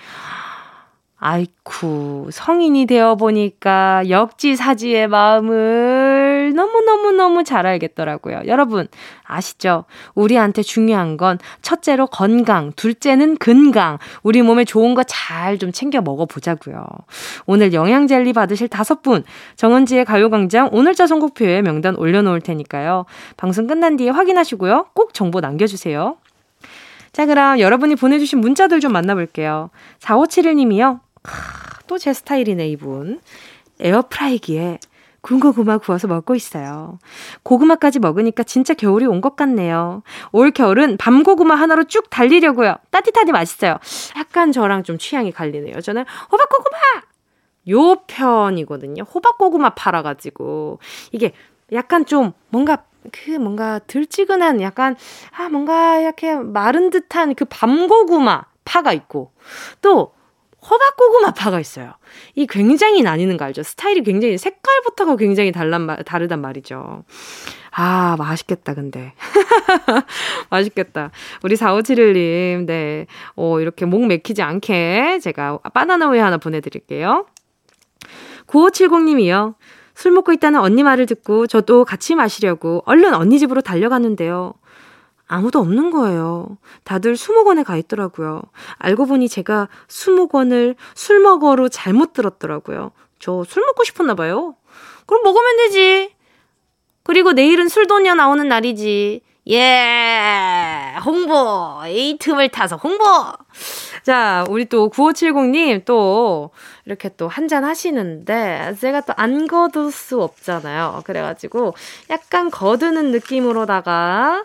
[1.17, 6.14] 아이쿠, 성인이 되어 보니까 역지사지의 마음을
[6.53, 8.43] 너무너무너무 잘 알겠더라고요.
[8.47, 8.87] 여러분,
[9.23, 9.85] 아시죠?
[10.13, 13.97] 우리한테 중요한 건 첫째로 건강, 둘째는 근강.
[14.23, 16.85] 우리 몸에 좋은 거 잘 좀 챙겨 먹어보자고요.
[17.45, 19.23] 오늘 영양젤리 받으실 다섯 분,
[19.55, 23.05] 정은지의 가요광장 오늘자 선곡표에 명단 올려놓을 테니까요.
[23.37, 24.87] 방송 끝난 뒤에 확인하시고요.
[24.93, 26.17] 꼭 정보 남겨주세요.
[27.13, 29.69] 자, 그럼 여러분이 보내주신 문자들 좀 만나볼게요.
[29.99, 30.99] 4571님이요.
[31.87, 33.21] 또 제 스타일이네, 이분.
[33.79, 34.79] 에어프라이기에
[35.25, 36.99] 군고구마 구워서 먹고 있어요.
[37.43, 40.03] 고구마까지 먹으니까 진짜 겨울이 온 것 같네요.
[40.33, 42.75] 올 겨울은 밤고구마 하나로 쭉 달리려고요.
[42.91, 43.79] 따뜻하니 맛있어요.
[44.17, 45.81] 약간 저랑 좀 취향이 갈리네요.
[45.81, 46.77] 저는 호박고구마!
[47.69, 49.01] 요 편이거든요.
[49.03, 50.77] 호박고구마 팔아가지고.
[51.11, 51.31] 이게
[51.71, 54.95] 약간 좀 뭔가 그 뭔가 들찌근한 약간
[55.35, 59.31] 아 뭔가 이렇게 마른 듯한 그 밤고구마 파가 있고
[59.81, 60.13] 또
[60.69, 61.93] 호박고구마 파가 있어요.
[62.33, 63.63] 이 굉장히 나뉘는 거 알죠?
[63.63, 67.03] 스타일이 굉장히 색깔부터가 굉장히 달란 다르단 말이죠.
[67.71, 69.13] 아, 맛있겠다, 근데.
[70.49, 71.11] 맛있겠다.
[71.43, 73.05] 우리 4571님, 네.
[73.35, 77.25] 어, 이렇게 목 맥히지 않게 제가 바나나 우유 하나 보내드릴게요.
[78.47, 79.55] 9570님이요.
[79.93, 84.53] 술 먹고 있다는 언니 말을 듣고 저도 같이 마시려고 얼른 언니 집으로 달려갔는데요.
[85.27, 86.57] 아무도 없는 거예요.
[86.83, 88.41] 다들 수목원에 가 있더라고요.
[88.77, 92.91] 알고 보니 제가 수목원을 술 먹어로 잘못 들었더라고요.
[93.19, 94.55] 저 술 먹고 싶었나 봐요.
[95.07, 96.13] 그럼 먹으면 되지.
[97.03, 99.21] 그리고 내일은 술도녀 나오는 날이지.
[99.47, 101.81] 예, 홍보.
[101.87, 103.03] 이 틈을 타서 홍보.
[104.03, 106.49] 자, 우리 또 9570님 또
[106.85, 111.01] 이렇게 또 한잔 하시는데 제가 또 안 거둘 수 없잖아요.
[111.05, 111.73] 그래가지고
[112.09, 114.43] 약간 거두는 느낌으로다가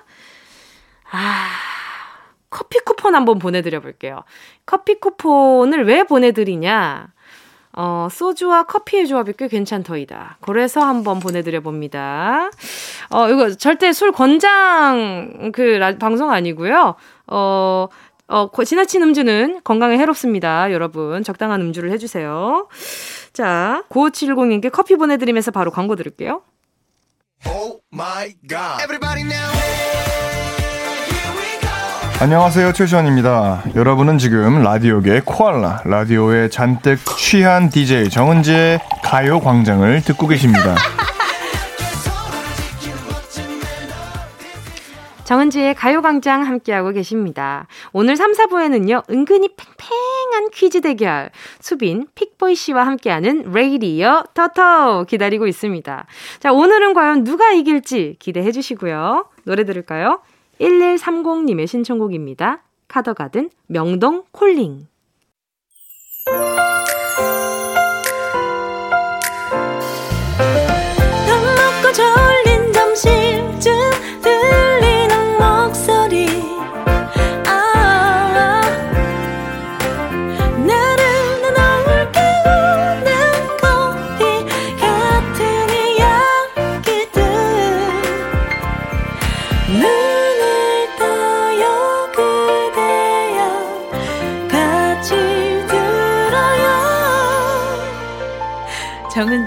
[1.11, 1.49] 아,
[2.51, 4.23] 커피 쿠폰 한번 보내드려 볼게요.
[4.67, 7.09] 커피 쿠폰을 왜 보내드리냐?
[7.73, 10.39] 어, 소주와 커피의 조합이 꽤 괜찮더이다.
[10.41, 12.51] 그래서 한번 보내드려 봅니다.
[13.11, 16.97] 어, 이거 절대 술 권장 그 라, 방송 아니고요.
[17.29, 17.89] 어,
[18.27, 20.73] 어, 지나친 음주는 건강에 해롭습니다.
[20.73, 22.69] 여러분, 적당한 음주를 해주세요.
[23.33, 26.43] 자, 9570님께 커피 보내드리면서 바로 광고 들을게요.
[27.47, 27.81] Oh
[32.21, 33.65] 안녕하세요 최시원입니다.
[33.75, 40.77] 여러분은 지금 라디오계 코알라 라디오에 잔뜩 취한 DJ 정은지의 가요광장을 듣고 계십니다.
[45.25, 47.67] 정은지의 가요광장 함께하고 계십니다.
[47.95, 51.31] 오늘 3, 4부에는요, 은근히 팽팽한 퀴즈 대결,
[51.61, 56.05] 수빈, 픽보이 씨와 함께하는 레이디어 터터 기다리고 있습니다.
[56.41, 59.25] 자, 오늘은 과연 누가 이길지 기대해 주시고요.
[59.45, 60.21] 노래 들을까요?
[60.61, 62.63] 1130님의 신청곡입니다.
[62.89, 64.90] 카더가든 명동 콜링.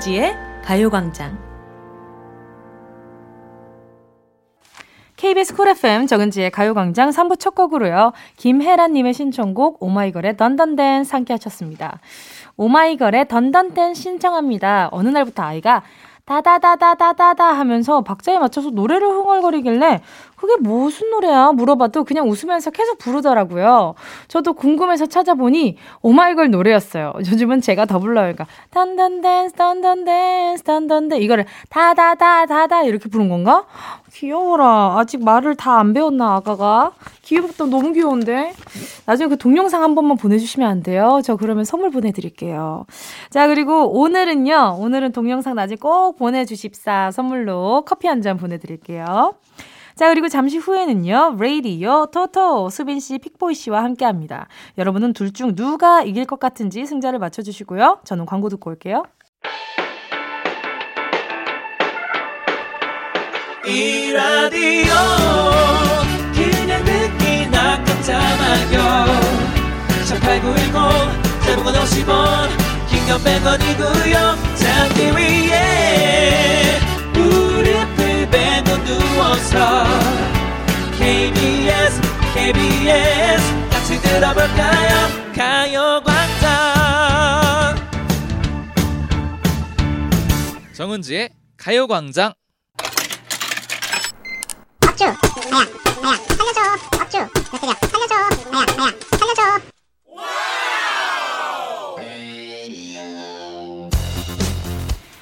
[0.04, 0.36] 정은지의
[0.66, 1.38] 가요광장.
[5.16, 8.12] KBS 쿨 FM 정은지의 가요광장 3부 첫 곡으로요.
[8.36, 12.00] 김혜란님의 신청곡 오마이걸의 Dun Dun Dance 함께 하셨습니다.
[12.58, 14.89] 오마이걸의 Dun Dun Dance 신청합니다.
[14.92, 15.84] 어느 날부터 아이가
[16.26, 20.02] 다다다다다다다 하면서 박자에 맞춰서 노래를 흥얼거리길래
[20.43, 23.95] 그게 무슨 노래야 물어봐도 그냥 웃으면서 계속 부르더라고요.
[24.27, 27.13] 저도 궁금해서 찾아보니 오마이걸 노래였어요.
[27.32, 28.34] 요즘은 제가 더 불러요.
[28.34, 33.63] 그러니까 단단 댄스 단단 댄스 단단댄 이거를 다다다다다 이렇게 부른 건가?
[34.12, 34.95] 귀여워라.
[34.99, 36.91] 아직 말을 다 안 배웠나 아가가?
[37.23, 38.53] 귀엽다 너무 귀여운데.
[39.06, 41.21] 나중에 그 동영상 한 번만 보내주시면 안 돼요?
[41.23, 42.86] 저 그러면 선물 보내드릴게요.
[43.29, 44.75] 자 그리고 오늘은요.
[44.79, 49.34] 오늘은 동영상 나중에 꼭 보내주십사 선물로 커피 한 잔 보내드릴게요.
[49.95, 54.47] 자, 그리고 잠시 후에는요, 레이디오 토토 수빈 씨, 픽보이 씨와 함께 합니다.
[54.77, 58.01] 여러분은 둘 중 누가 이길 것 같은지 승자를 맞춰주시고요.
[58.03, 59.03] 저는 광고 듣고 올게요.
[63.65, 64.93] 이 라디오
[66.36, 69.06] 그냥 듣기나 깜짝마요
[70.06, 72.49] 18910 대목원 50원
[72.89, 74.15] 긴건 100원이고요
[74.56, 75.33] 잠기 위
[80.98, 82.02] KBS
[82.34, 85.08] KBS 같이 들어볼까요?
[85.36, 86.54] 가요광장.
[90.74, 92.34] 정은지의 가요광장.
[94.88, 95.13] 업주 나야
[96.02, 96.62] 나야 살려줘.
[97.02, 98.16] 업주 나 때려 살려줘.
[98.52, 99.42] 나야 나야 살려줘.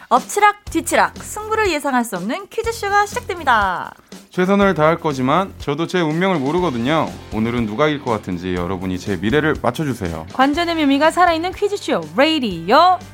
[0.07, 3.93] 엎치락 뒤치락 승부를 예상할 수 없는 퀴즈쇼가 시작됩니다.
[4.31, 7.09] 최선을 다할 거지만 저도 제 운명을 모르거든요.
[7.33, 10.25] 오늘은 누가 이길 것 같은지 여러분이 제 미래를 맞춰주세요.
[10.31, 12.01] 관전의 묘미가 살아있는 퀴즈쇼,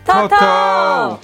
[0.06, 0.28] 토토!
[0.30, 1.20] 토토!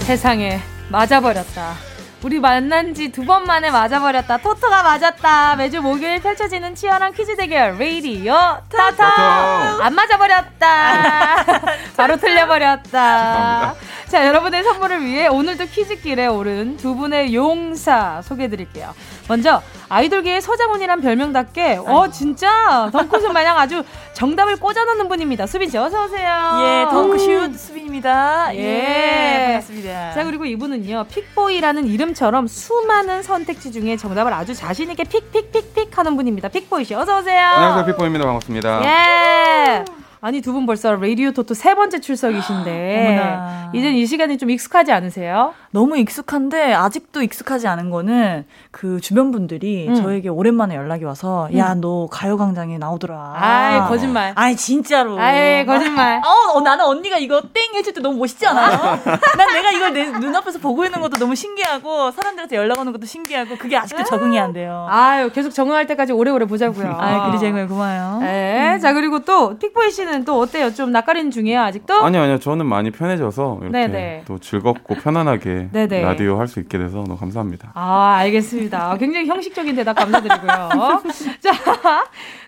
[0.00, 1.93] 세상에 맞아버렸다.
[2.24, 4.38] 우리 만난 지 두 번 만에 맞아버렸다.
[4.38, 5.56] 토토가 맞았다.
[5.56, 8.34] 매주 목요일 펼쳐지는 치열한 퀴즈 대결 레이디오
[8.70, 9.02] 토토.
[9.04, 11.44] 안 맞아버렸다.
[11.96, 13.74] 바로 틀려버렸다.
[14.08, 18.94] 자, 여러분의 선물을 위해 오늘도 퀴즈길에 오른 두 분의 용사 소개해드릴게요.
[19.28, 23.82] 먼저 아이돌계의 서장훈이란 별명답게 어 진짜 덩크슛 마냥 아주
[24.12, 25.46] 정답을 꽂아놓는 분입니다.
[25.46, 26.28] 수빈 씨 어서 오세요.
[26.62, 28.54] 예, 덩크슛 수빈입니다.
[28.54, 28.58] 예.
[28.60, 30.12] 예, 반갑습니다.
[30.12, 35.50] 자 그리고 이분은요 픽보이라는 이름 처럼 수많은 선택지 중에 정답을 아주 자신 있게 pick pick
[35.50, 36.48] pick pick 하는 분입니다.
[36.48, 37.40] 픽보이 씨 어서 오세요.
[37.40, 38.24] 안녕하세요, 픽보입니다.
[38.24, 38.84] 반갑습니다.
[38.84, 40.03] 예.
[40.26, 43.70] 아니 두 분 벌써 라디오 토토 세 번째 출석이신데 어머나.
[43.74, 45.52] 이젠 이 시간이 좀 익숙하지 않으세요?
[45.70, 49.96] 너무 익숙한데 아직도 익숙하지 않은 거는 그 주변 분들이 음.
[49.96, 53.34] 저에게 오랜만에 연락이 와서 야너 가요광장에 나오더라.
[53.36, 54.32] 아이 거짓말.
[54.34, 55.18] 아이 진짜로.
[55.18, 56.22] 아이 거짓말.
[56.24, 58.78] 어, 어, 나는 언니가 이거 땡 해줄 때 너무 멋있지 않아요?
[59.36, 63.58] 난 내가 이걸 내 눈앞에서 보고 있는 것도 너무 신기하고 사람들한테 연락 오는 것도 신기하고
[63.58, 64.86] 그게 아직도 적응이 안 돼요.
[64.88, 66.96] 아유 계속 적응할 때까지 오래오래 보자고요.
[66.98, 68.20] 아, 그리 제가 고마워요.
[68.22, 68.78] 네.
[68.80, 70.72] 자 그리고 또 픽보이 씨는 또 어때요?
[70.74, 71.94] 좀 낯가리는 중이에요 아직도?
[72.04, 72.38] 아니요, 아니요.
[72.38, 74.22] 저는 많이 편해져서 이렇게 네네.
[74.26, 76.02] 또 즐겁고 편안하게 네네.
[76.02, 77.72] 라디오 할 수 있게 돼서 너무 감사합니다.
[77.74, 78.96] 아, 알겠습니다.
[78.98, 81.02] 굉장히 형식적인 대답 감사드리고요.
[81.40, 81.52] 자,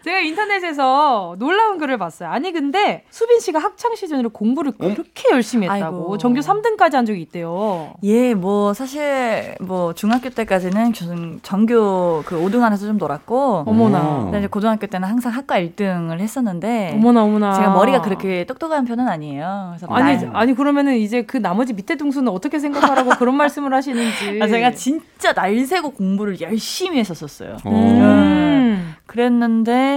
[0.07, 2.29] 제가 인터넷에서 놀라운 글을 봤어요.
[2.29, 5.97] 아니, 근데 수빈 씨가 학창 시절에 공부를 그렇게 열심히 했다고.
[5.97, 6.19] 아이고.
[6.19, 7.93] 정규 3등까지 한 적이 있대요.
[8.05, 13.99] 예, 뭐 사실 뭐 중학교 때까지는 정- 정교 그 5등 안에서 좀 놀았고 어머나.
[14.27, 17.55] 그다음에 이제 고등학교 때는 항상 학과 1등을 했었는데 어머나, 어머나.
[17.55, 19.73] 제가 머리가 그렇게 똑똑한 편은 아니에요.
[19.77, 24.39] 그래서 아니, 날- 아니, 그러면은 이제 그 나머지 밑에 등수는 어떻게 생각하라고 그런 말씀을 하시는지.
[24.41, 27.57] 아, 제가 진짜 날 새고 공부를 열심히 했었었어요.
[27.65, 27.71] 오.
[27.71, 28.95] 음.
[29.07, 29.96] 그랬는데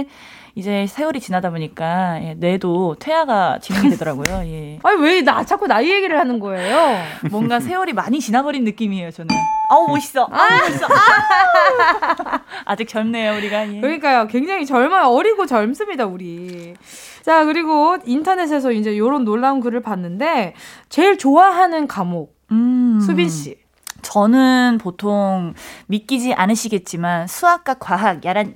[0.56, 4.42] 이제 세월이 지나다 보니까 예, 뇌도 퇴화가 진행이 되더라고요.
[4.46, 4.78] 예.
[4.82, 6.96] 아니, 왜 나 자꾸 나이 얘기를 하는 거예요?
[7.30, 9.28] 뭔가 세월이 많이 지나버린 느낌이에요, 저는.
[9.70, 10.28] 아우, 멋있어.
[10.30, 10.86] 아우, 멋있어.
[10.86, 12.38] 아우.
[12.66, 13.72] 아직 젊네요, 우리가.
[13.74, 13.80] 예.
[13.80, 14.26] 그러니까요.
[14.26, 15.08] 굉장히 젊어요.
[15.08, 16.74] 어리고 젊습니다, 우리.
[17.22, 20.54] 자, 그리고 인터넷에서 이제 요런 놀라운 글을 봤는데,
[20.88, 23.00] 제일 좋아하는 과목, 음.
[23.06, 23.56] 수빈 씨.
[24.02, 25.52] 저는 보통
[25.86, 28.54] 믿기지 않으시겠지만 수학과 과학, 야란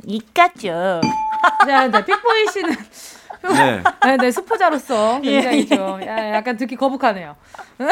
[0.59, 1.03] 쪽.
[1.67, 2.71] 자, 네, 픽보이 씨는,
[3.55, 3.83] 네.
[4.05, 5.77] 네, 네, 수포자로서 굉장히 예.
[5.77, 7.37] 좀, 야, 약간 듣기 거북하네요.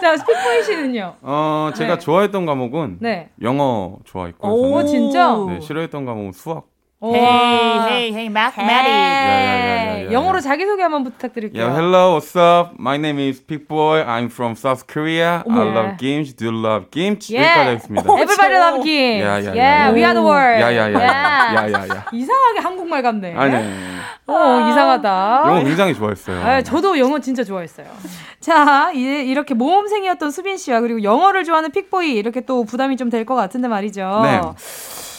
[0.00, 1.16] 자, 픽보이 씨는요?
[1.22, 1.98] 어, 제가 네.
[2.00, 3.30] 좋아했던 과목은 네.
[3.42, 4.52] 영어 좋아했고요.
[4.52, 4.86] 오, 저는.
[4.86, 5.36] 진짜?
[5.48, 6.64] 네, 싫어했던 과목은 수학.
[7.04, 7.16] 오.
[7.16, 8.88] 헤이 헤이 헤이 mathematics.
[8.88, 10.12] 야야야야야.
[10.12, 11.60] 영어로 자기소개 한번 부탁드릴게요.
[11.60, 12.76] Yeah, hello, what's up?
[12.78, 14.02] My name is Big Boy.
[14.06, 15.42] I'm from South Korea.
[15.42, 15.64] I 어머.
[15.74, 16.32] love kimchi.
[16.32, 17.34] Do you love kimchi?
[17.34, 17.58] Yeah.
[17.58, 18.06] 여기까지 하겠습니다.
[18.06, 19.20] Everybody love Kim.
[19.20, 20.62] 야, 야, yeah, 야, we are the world.
[20.62, 20.94] 야야야.
[20.94, 21.74] Yeah.
[21.74, 22.04] 야야야.
[22.12, 23.34] 이상하게 한국말 같네.
[23.34, 23.82] 아니, 아니, 아니.
[24.26, 25.42] 어, 이상하다.
[25.46, 26.40] 영어 굉장히 좋아했어요.
[26.40, 27.86] 아, 저도 영어 진짜 좋아했어요.
[28.38, 33.24] 자, 이제 이렇게 모험생이었던 수빈 씨와 그리고 영어를 좋아하는 픽보이 이렇게 또 부담이 좀 될
[33.26, 34.20] 것 같은데 말이죠.
[34.22, 34.40] 네.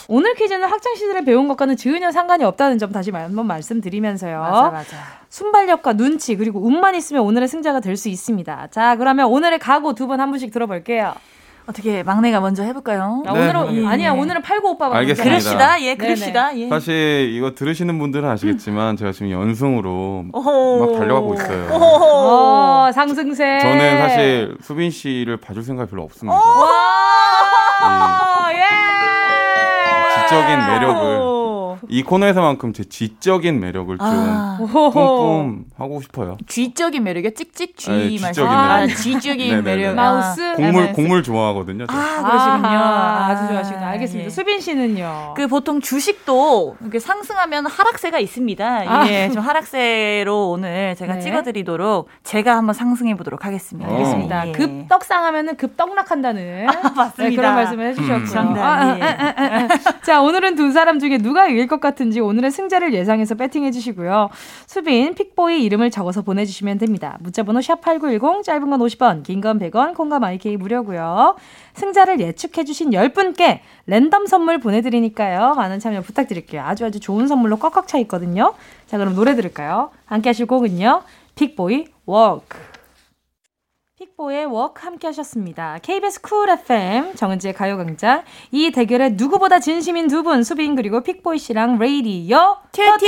[0.07, 4.39] 오늘 퀴즈는 학창 시절에 배운 것과는 전혀 상관이 없다는 점 다시 한번 말씀드리면서요.
[4.39, 4.97] 맞아 맞아.
[5.29, 8.67] 순발력과 눈치 그리고 운만 있으면 오늘의 승자가 될 수 있습니다.
[8.71, 11.13] 자, 그러면 오늘의 각오 두분한 분씩 들어볼게요.
[11.65, 13.23] 어떻게 막내가 먼저 해볼까요?
[13.25, 13.39] 아, 네.
[13.39, 13.87] 오늘은 예.
[13.87, 15.29] 아니야 오늘은 팔고 오빠가 알겠습니다.
[15.29, 15.81] 그럽시다.
[15.81, 15.95] 예.
[15.95, 16.57] 그럽시다.
[16.57, 16.67] 예.
[16.67, 20.25] 사실 이거 들으시는 분들은 아시겠지만 제가 지금 연승으로.
[20.33, 20.43] 막
[20.99, 21.69] 달려가고 있어요.
[21.73, 22.05] 오호.
[22.87, 23.59] 어, 상승세.
[23.59, 26.35] 저는 사실 수빈 씨를 봐줄 생각이 별로 없습니다.
[26.35, 26.43] 와,
[30.23, 30.27] 예.
[30.27, 31.42] 지적인 매력을
[31.89, 36.37] 이 코너에서만큼 제 지적인 매력을 좀 아, 뿜뿜 하고 싶어요.
[36.47, 37.31] 쥐적인 매력이요?
[37.31, 38.43] 찍찍 쥐 네, 말씀.
[38.43, 38.95] 쥐적인 아, 매력.
[38.97, 39.61] 쥐적인 네네네.
[39.61, 39.95] 매력.
[39.95, 40.41] 마우스?
[40.41, 41.85] 아, 곡물 네, 곡물 좋아하거든요.
[41.87, 41.93] 저.
[41.93, 42.67] 아, 그러시군요.
[42.77, 43.85] 아하, 아주 좋아하시군요.
[43.85, 44.25] 알겠습니다.
[44.25, 44.29] 예.
[44.29, 45.33] 수빈 씨는요?
[45.35, 48.83] 그 보통 주식도 이렇게 상승하면 하락세가 있습니다.
[48.87, 49.07] 아.
[49.09, 51.19] 예, 좀 하락세로 오늘 제가 네.
[51.21, 53.89] 찍어드리도록 제가 한번 상승해 보도록 하겠습니다.
[53.89, 53.93] 어.
[53.93, 54.47] 알겠습니다.
[54.47, 54.51] 예.
[54.53, 56.65] 급떡상하면은 급떡락한다는
[56.95, 57.13] 맞습니다.
[57.29, 58.63] 네, 그런 말씀을 해주셨고요.
[58.63, 59.01] 아, 예.
[59.01, 59.67] 아, 아, 아, 아.
[60.03, 64.29] 자, 오늘은 두 사람 중에 누가 이길 것 같은지 오늘의 승자를 예상해서 배팅해 주시고요.
[64.67, 67.17] 수빈, 픽보이 이름을 적어서 보내주시면 됩니다.
[67.21, 71.35] 문자번호 샵8910, 짧은 건 50원, 긴 건 100원, 콩과 마이케이 무료고요.
[71.73, 75.55] 승자를 예측해 주신 10분께 랜덤 선물 보내드리니까요.
[75.55, 76.61] 많은 참여 부탁드릴게요.
[76.61, 78.53] 아주 아주 좋은 선물로 꽉꽉 차 있거든요.
[78.87, 79.89] 자, 그럼 노래 들을까요?
[80.05, 81.01] 함께 하실 곡은요.
[81.35, 82.72] 픽보이, Walk.
[84.15, 85.77] 픽보이의 Walk 함께 하셨습니다.
[85.81, 91.79] KBS 쿨 FM 정은지의 가요광장 이 대결에 누구보다 진심인 두 분 수빈 그리고 픽보이 씨랑
[91.79, 93.07] 레이디요 튜튜.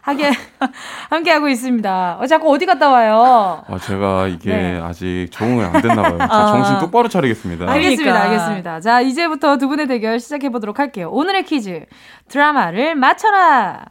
[0.00, 0.30] 하게
[1.10, 2.18] 함께 하고 있습니다.
[2.20, 3.62] 어, 자꾸 어디 갔다 와요?
[3.66, 4.80] 아, 제가 이게 네.
[4.82, 6.18] 아직 적응이 안 됐나 봐요.
[6.18, 6.46] 자, 아.
[6.52, 7.68] 정신 똑바로 차리겠습니다.
[7.70, 8.30] 알겠습니다, 그러니까.
[8.30, 8.80] 알겠습니다.
[8.80, 11.10] 자 이제부터 두 분의 대결 시작해 보도록 할게요.
[11.12, 11.84] 오늘의 퀴즈
[12.28, 13.84] 드라마를 맞춰라.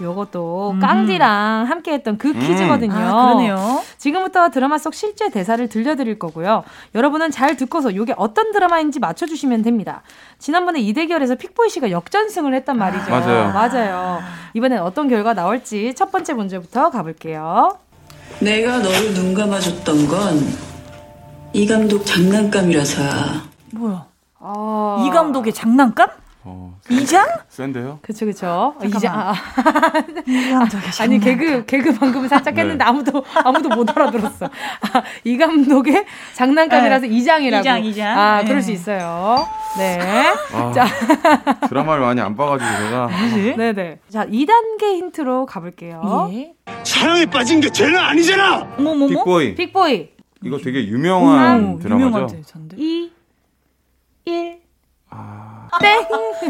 [0.00, 0.80] 요것도 음.
[0.80, 2.94] 깡디랑 함께 했던 그 퀴즈거든요.
[2.94, 3.82] 아, 그러네요.
[3.96, 6.64] 지금부터 드라마 속 실제 대사를 들려드릴 거고요.
[6.94, 10.02] 여러분은 잘 듣고서 이게 어떤 드라마인지 맞춰주시면 됩니다.
[10.38, 13.10] 지난번에 이 대결에서 픽보이 씨가 역전승을 했단 말이죠.
[13.10, 13.52] 맞아요.
[13.52, 14.20] 맞아요.
[14.54, 17.78] 이번엔 어떤 결과 나올지 첫 번째 문제부터 가볼게요.
[18.40, 20.68] 내가 너를 눈 감아줬던 건
[21.52, 23.42] 이 감독 장난감이라서야.
[23.72, 24.06] 뭐야?
[24.40, 25.04] 어...
[25.06, 26.08] 이 감독의 장난감?
[26.44, 27.26] 어, 이장?
[27.48, 27.98] 센데요?
[28.00, 28.74] 그쵸 그쵸.
[28.84, 29.34] 이제 잠깐만.
[29.34, 29.34] 아,
[30.26, 31.18] 이 감독의 아니.
[31.20, 32.62] 개그 개그 방금 살짝 네.
[32.62, 34.46] 했는데 아무도 아무도 못 알아들었어.
[34.46, 37.12] 아, 이 감독의 장난감이라서 네.
[37.12, 37.60] 이장이라고.
[37.60, 38.18] 이장, 이장.
[38.18, 38.48] 아 네.
[38.48, 39.46] 그럴 수 있어요.
[39.76, 39.98] 네.
[40.54, 40.86] 아, 자.
[41.68, 43.08] 드라마를 많이 안 봐가지고 제가
[43.56, 43.98] 네네.
[44.08, 46.30] 자 2 단계 힌트로 가볼게요.
[46.32, 46.52] 예.
[46.84, 48.74] 사랑에 빠진 게 죄는 아니잖아.
[48.78, 49.08] 어머머머.
[49.08, 50.08] 빅보이 픽보이
[50.44, 52.06] 이거 되게 유명한 오, 드라마죠.
[52.06, 52.76] 유명한 대사인데.
[52.78, 53.12] 2
[54.24, 54.58] 1
[55.10, 55.47] 아,
[55.80, 56.06] 땡.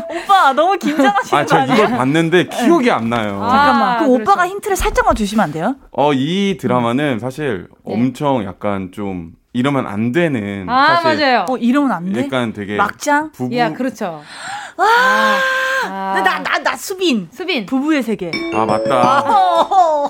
[0.09, 1.75] 오빠 너무 긴장하시는 아 거 아니에요?
[1.85, 3.41] 이걸 봤는데 기억이 안 나요.
[3.43, 3.97] 아, 잠깐만.
[3.99, 4.23] 그럼 그렇죠.
[4.23, 5.77] 오빠가 힌트를 살짝만 주시면 안 돼요?
[5.93, 7.95] 어, 이 드라마는 사실 네.
[7.95, 11.47] 엄청 약간 좀 이러면 안 되는 아 사실 맞아요.
[11.49, 12.25] 어, 이러면 안 돼?
[12.25, 13.33] 약간 되게 막장?
[13.33, 14.23] 부부 야 그렇죠.
[14.79, 14.87] 와!
[15.85, 17.29] 아, 나, 나, 나, 수빈.
[17.33, 18.31] 수빈 부부의 세계.
[18.55, 19.25] 아 맞다.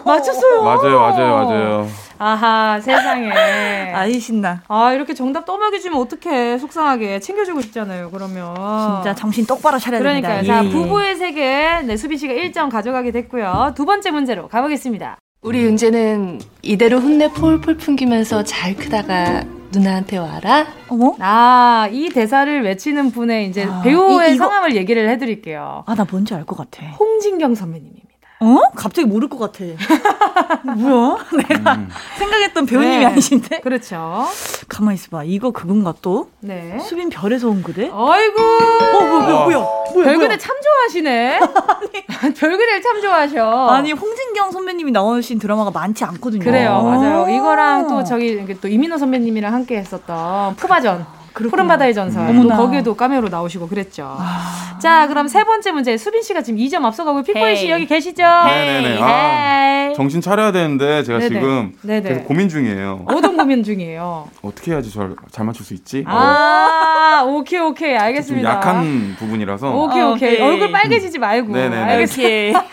[0.05, 0.63] 맞췄어요.
[0.63, 1.89] 맞아요, 맞아요, 맞아요.
[2.19, 3.31] 아하 세상에.
[3.95, 4.61] 아이, 신나.
[4.69, 10.29] 아 이렇게 정답 떠먹여주면 어떡해 속상하게 챙겨주고 싶잖아요 그러면 진짜 정신 똑바로 차려야 됩니다.
[10.29, 10.73] 그러니까요 자 예, 예.
[10.73, 16.99] 부부의 세계 네 수비 씨가 1점 가져가게 됐고요 두 번째 문제로 가보겠습니다 우리 은재는 이대로
[16.99, 20.67] 혼내 폴폴 풍기면서 잘 크다가 누나한테 와라.
[20.89, 21.15] 어머?
[21.21, 26.07] 아 이 대사를 외치는 분의 이제 아, 배우의 이- 이거- 성함을 얘기를 해드릴게요 아, 나
[26.11, 26.85] 뭔지 알 것 같아.
[26.99, 27.98] 홍진경 선배님입니다
[28.41, 28.61] 어?
[28.77, 29.65] 갑자기 모를 것 같아.
[30.77, 31.17] 뭐야?
[31.49, 31.89] 내가 음.
[32.19, 33.05] 생각했던 배우님이 네.
[33.07, 33.61] 아니신데?
[33.61, 34.27] 그렇죠
[34.69, 35.25] 가만히 있어봐.
[35.25, 36.29] 이거 그건가 또?
[36.41, 37.85] 네 수빈 별에서 온 그대?
[37.93, 39.59] 아이고 어, 뭐야, 뭐야, 뭐야.
[39.93, 40.39] 뭐야, 별그대.
[40.39, 41.41] 참 좋아하시네
[42.39, 46.45] 별그대를 참 좋아하셔 아니, 홍진경 선배님이 나오신 드라마가 많지 않거든요.
[46.45, 47.25] 그래요, 맞아요.
[47.25, 47.31] 아.
[47.31, 51.18] 이거랑 또 저기 또 이민호 선배님이랑 함께 했었던 푸바전.
[51.39, 51.51] 그렇구나.
[51.51, 52.27] 푸른 바다의 전설.
[52.27, 52.57] 또 어머나.
[52.57, 54.17] 거기에도 까메오로 나오시고 그랬죠.
[54.81, 55.97] 자, 그럼 세 번째 문제.
[55.97, 57.71] 수빈 씨가 지금 2점 앞서가고 픽보이 씨.
[57.71, 58.23] 여기 계시죠?
[58.23, 58.99] 네네네.
[59.01, 59.93] 아.
[59.95, 61.29] 정신 차려야 되는데 제가 네네.
[61.35, 62.09] 지금 네네.
[62.09, 63.05] 계속 고민 중이에요.
[63.07, 64.29] 어떤 고민 중이에요?
[64.43, 66.05] 어떻게 해야지 잘, 잘 맞출 수 있지?
[66.07, 67.95] 어, 아, 오케이, 오케이.
[67.95, 68.49] 좀 알겠습니다.
[68.51, 70.35] 약한 부분이라서 오케이, 오케이.
[70.35, 70.41] 오케이.
[70.43, 71.53] 얼굴 빨개지지 말고.
[71.53, 71.77] 네네네.
[71.83, 72.65] 알겠습니다.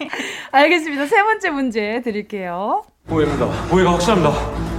[0.52, 1.06] 알겠습니다.
[1.06, 2.82] 세 번째 문제 드릴게요.
[3.06, 3.46] 보입니다.
[3.68, 4.73] 보이가 확실합니다.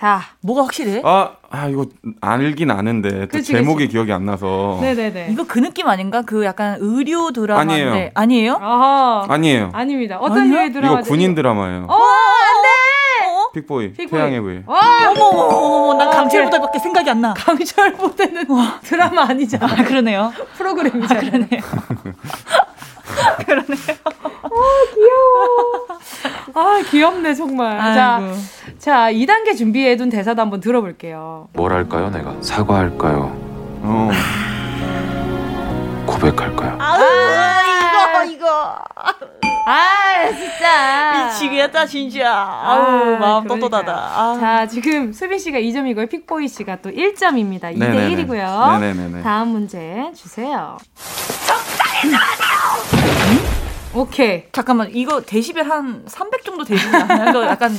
[0.00, 1.02] 자, 뭐가 확실해?
[1.04, 1.84] 아, 아 이거
[2.22, 4.78] 알긴 아는데 또 그치, 제목이 기억이 안 나서.
[4.80, 5.28] 네네네.
[5.30, 6.22] 이거 그 느낌 아닌가?
[6.22, 8.10] 그 약간 의료 드라마인데 아니에요.
[8.14, 8.58] 아니에요?
[8.62, 9.26] 아하.
[9.28, 9.68] 아니에요.
[9.74, 10.16] 아닙니다.
[10.18, 10.48] 어떤?
[10.48, 11.00] 유의 드라마?
[11.00, 11.84] 이거 군인 드라마예요.
[11.86, 13.60] 어, 안 돼!
[13.60, 14.18] 픽보이, 픽보이.
[14.18, 14.80] 태양의 부 와!
[15.10, 17.34] 어머, 어머, 어머, 난 아, 강철보다밖에 생각이 안 나.
[17.34, 18.46] 강철보다는
[18.82, 19.66] 드라마 아니잖아.
[19.66, 20.32] 아, 그러네요.
[20.56, 21.20] 프로그램이잖아.
[21.20, 21.60] 그러네요.
[26.54, 27.78] 아, 귀엽네, 정말.
[27.94, 28.20] 자,
[28.78, 31.48] 자, 2단계 준비해둔 대사도 한번 들어볼게요.
[31.52, 32.34] 뭘 할까요, 내가?
[32.40, 33.30] 사과할까요?
[33.82, 34.10] 어.
[36.06, 36.76] 고백할까요?
[36.80, 37.62] 아,
[38.24, 38.48] 이거, 이거.
[39.66, 41.26] 아, 진짜.
[41.28, 42.32] 미치겠다, 진짜.
[42.32, 43.60] 아우, 마음 그러니까요.
[43.60, 43.92] 떳떳하다.
[43.94, 44.36] 아.
[44.40, 46.08] 자, 지금 수빈 씨가 2점이고요.
[46.10, 47.72] 픽보이 씨가 또 1점입니다.
[47.74, 48.24] 2대 네네네.
[48.26, 48.80] 1이고요.
[48.80, 49.22] 네네네네.
[49.22, 50.76] 다음 문제 주세요.
[53.92, 54.44] 오케이.
[54.52, 57.30] 잠깐만, 이거 데시벨 한 300 정도 되지 않나요?
[57.30, 57.72] 이거 약간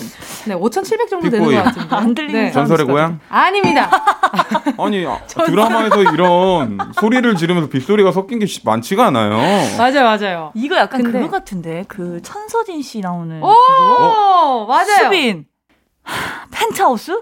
[0.45, 1.55] 네, 5,700 정도 되는 픽보이.
[1.55, 1.95] 것 같은데.
[1.95, 2.51] 안 들리는 네.
[2.51, 3.19] 전설의 고향?
[3.29, 3.89] 아닙니다.
[4.77, 9.37] 아니 아, 드라마에서 이런 소리를 지르면서 빗소리가 섞인 게 시- 많지가 않아요.
[9.77, 10.51] 맞아요, 맞나봐.
[10.55, 14.65] 이거 약간 근데- 그거 같은데 그 천서진 씨 나오는 오, 그거?
[14.67, 15.05] 맞아요.
[15.05, 15.45] 수빈
[16.03, 16.13] 하,
[16.51, 17.19] 펜트하우스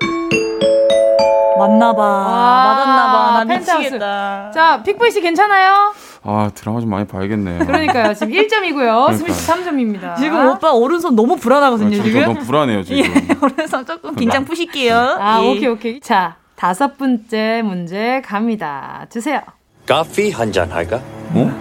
[1.59, 3.83] 맞나봐 아, 맞았나봐 나 펜트하우스.
[3.83, 5.93] 미치겠다 자, 픽보이 씨 괜찮아요?
[6.23, 7.59] 아 드라마 좀 많이 봐야겠네요.
[7.65, 8.13] 그러니까요.
[8.13, 9.17] 지금 1점이고요.
[9.17, 9.71] 수빈 씨 그러니까요.
[9.71, 10.17] 3점입니다.
[10.17, 12.97] 지금 오빠 오른손 너무 불안하거든요 아, 지금 저 너무 불안해요 지금.
[13.03, 15.47] 예, 오른손 조금 긴장 푸실게요 아, 예.
[15.49, 15.99] 오케이, 오케이.
[16.01, 19.05] 자, 다섯 번째 문제 갑니다.
[19.09, 19.41] 주세요.
[19.87, 20.97] 커피 한 잔 할까?
[21.33, 21.51] 어?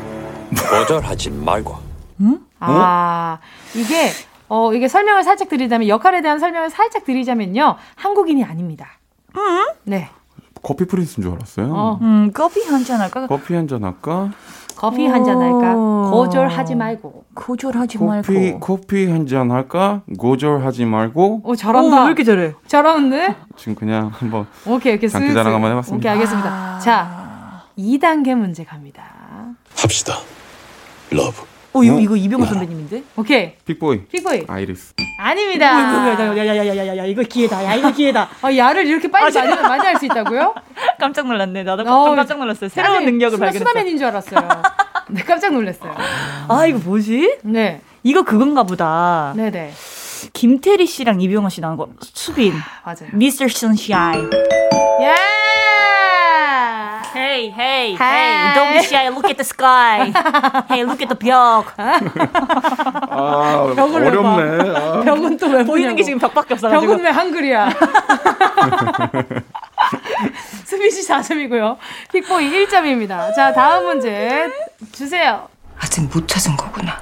[0.57, 1.77] 거절하지 말고.
[2.61, 3.39] 아,
[3.77, 4.11] 이게,
[4.49, 7.77] 어, 이게 설명을 살짝 드리자면, 역할에 대한 설명을 살짝 드리자면요.
[7.95, 8.99] 한국인이 아닙니다.
[9.85, 10.09] 네.
[10.63, 11.73] 커피 프린스인 줄 알았어요.
[11.73, 11.99] 어.
[12.03, 14.31] 음 커피 한 잔 할까 커피 한 잔 할까?
[14.77, 15.75] 커피 한 잔 할까?
[15.77, 16.11] 오.
[16.13, 17.25] 거절하지 말고.
[17.35, 20.03] 거절하지 커피 말고 커피 한 잔 할까?
[20.19, 21.97] 고절하지 말고 오, 잘한다.
[21.97, 23.35] 오, 왜 이렇게 잘해 잘하는데?
[23.57, 25.33] 지금 그냥 한번 오케이, 이렇게 장기.
[25.35, 25.97] 자랑 한번 해봤습니다.
[25.97, 26.79] 오케이, 알겠습니다.
[26.79, 29.03] 자, 2단계 문제 갑니다.
[29.77, 30.15] 합시다.
[31.11, 31.43] love.
[31.79, 33.53] 어 이거 이거 이병헌 선배님인데 오케이.
[33.65, 34.07] 픽보이.
[34.07, 34.45] 픽보이.
[34.49, 34.95] 아이리스.
[35.21, 35.67] 아닙니다.
[36.37, 40.55] 야야야야야야 이거 기회다 야 이거 기회다 어, 야를 이렇게 빨리 많이, 많이 할 수 있다고요?
[41.01, 44.49] 깜짝 놀랐네 나도 어, 깜짝 놀랐어요 새로운 사실 능력을 수다- 발견했어 수다맨인 줄 알았어요.
[45.11, 45.95] 네, 깜짝 놀랐어요.
[46.49, 47.81] 아 이거 뭐지 네.
[48.05, 49.73] 이거 그건가 보다 네네.
[50.33, 52.53] 김태리 씨랑 이병헌 씨 나온 거 수빈
[52.85, 53.11] 맞아요.
[53.13, 54.31] 미스터 선샤인
[55.01, 55.15] 예!
[57.39, 57.95] Hey, hey, Hey.
[57.95, 59.09] hey, don't be shy.
[59.15, 60.11] Look at the sky.
[60.69, 61.71] hey, look at the 벽.
[61.79, 64.73] 아 벽을 왜 어렵네.
[64.73, 64.79] 봐?
[64.99, 65.01] 아.
[65.05, 66.81] 벽은 또 왜 보이는 게 지금 벽밖에 없어가지고.
[66.91, 67.71] 벽은 왜 한글이야?
[70.67, 71.77] 수빈 씨 4점이고요.
[72.13, 73.33] 픽보이 1점입니다.
[73.37, 74.51] 자, 다음 문제
[74.91, 75.47] 주세요.
[75.79, 77.01] 아직 못 찾은 거구나.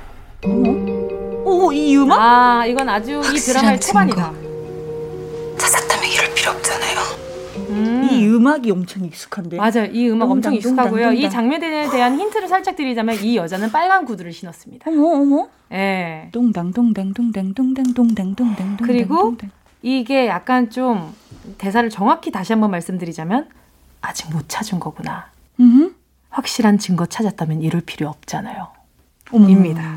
[1.45, 2.21] 오, 이 음악?
[2.21, 4.33] 아, 이건 아주 이 드라마의 초반이다.
[5.59, 7.26] 찾았다면 이럴 필요 없잖아요.
[7.77, 8.09] 음.
[8.11, 9.57] 이 음악이 엄청 익숙한데.
[9.57, 9.85] 맞아요.
[9.93, 10.91] 이 음악 엄청 익숙하고요.
[10.91, 11.31] 동당, 이 동당.
[11.31, 14.91] 장면에 대한 힌트를 살짝 드리자면 이 여자는 빨간 구두를 신었습니다.
[14.91, 15.49] 어머, 어머.
[15.73, 16.29] 예.
[16.33, 18.77] 동당, 동당, 동당, 동당, 동당, 동당, 동당.
[18.87, 19.37] 그리고.
[19.83, 21.15] 이게 약간 좀
[21.59, 23.49] 대사를 정확히 다시 한번 말씀드리자면
[24.01, 25.31] 아직 못 찾은 거구나.
[25.61, 25.95] 음.
[26.31, 28.69] 확실한 증거 찾았다면 이럴 필요 없잖아요.
[29.33, 29.49] 어머.
[29.49, 29.97] 입니다.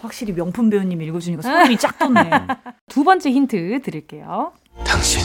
[0.00, 2.30] 확실히 명품 배우님 읽어주니까 소름이 쫙 돋네.
[2.88, 4.52] 두 번째 힌트 드릴게요.
[4.84, 5.22] 당신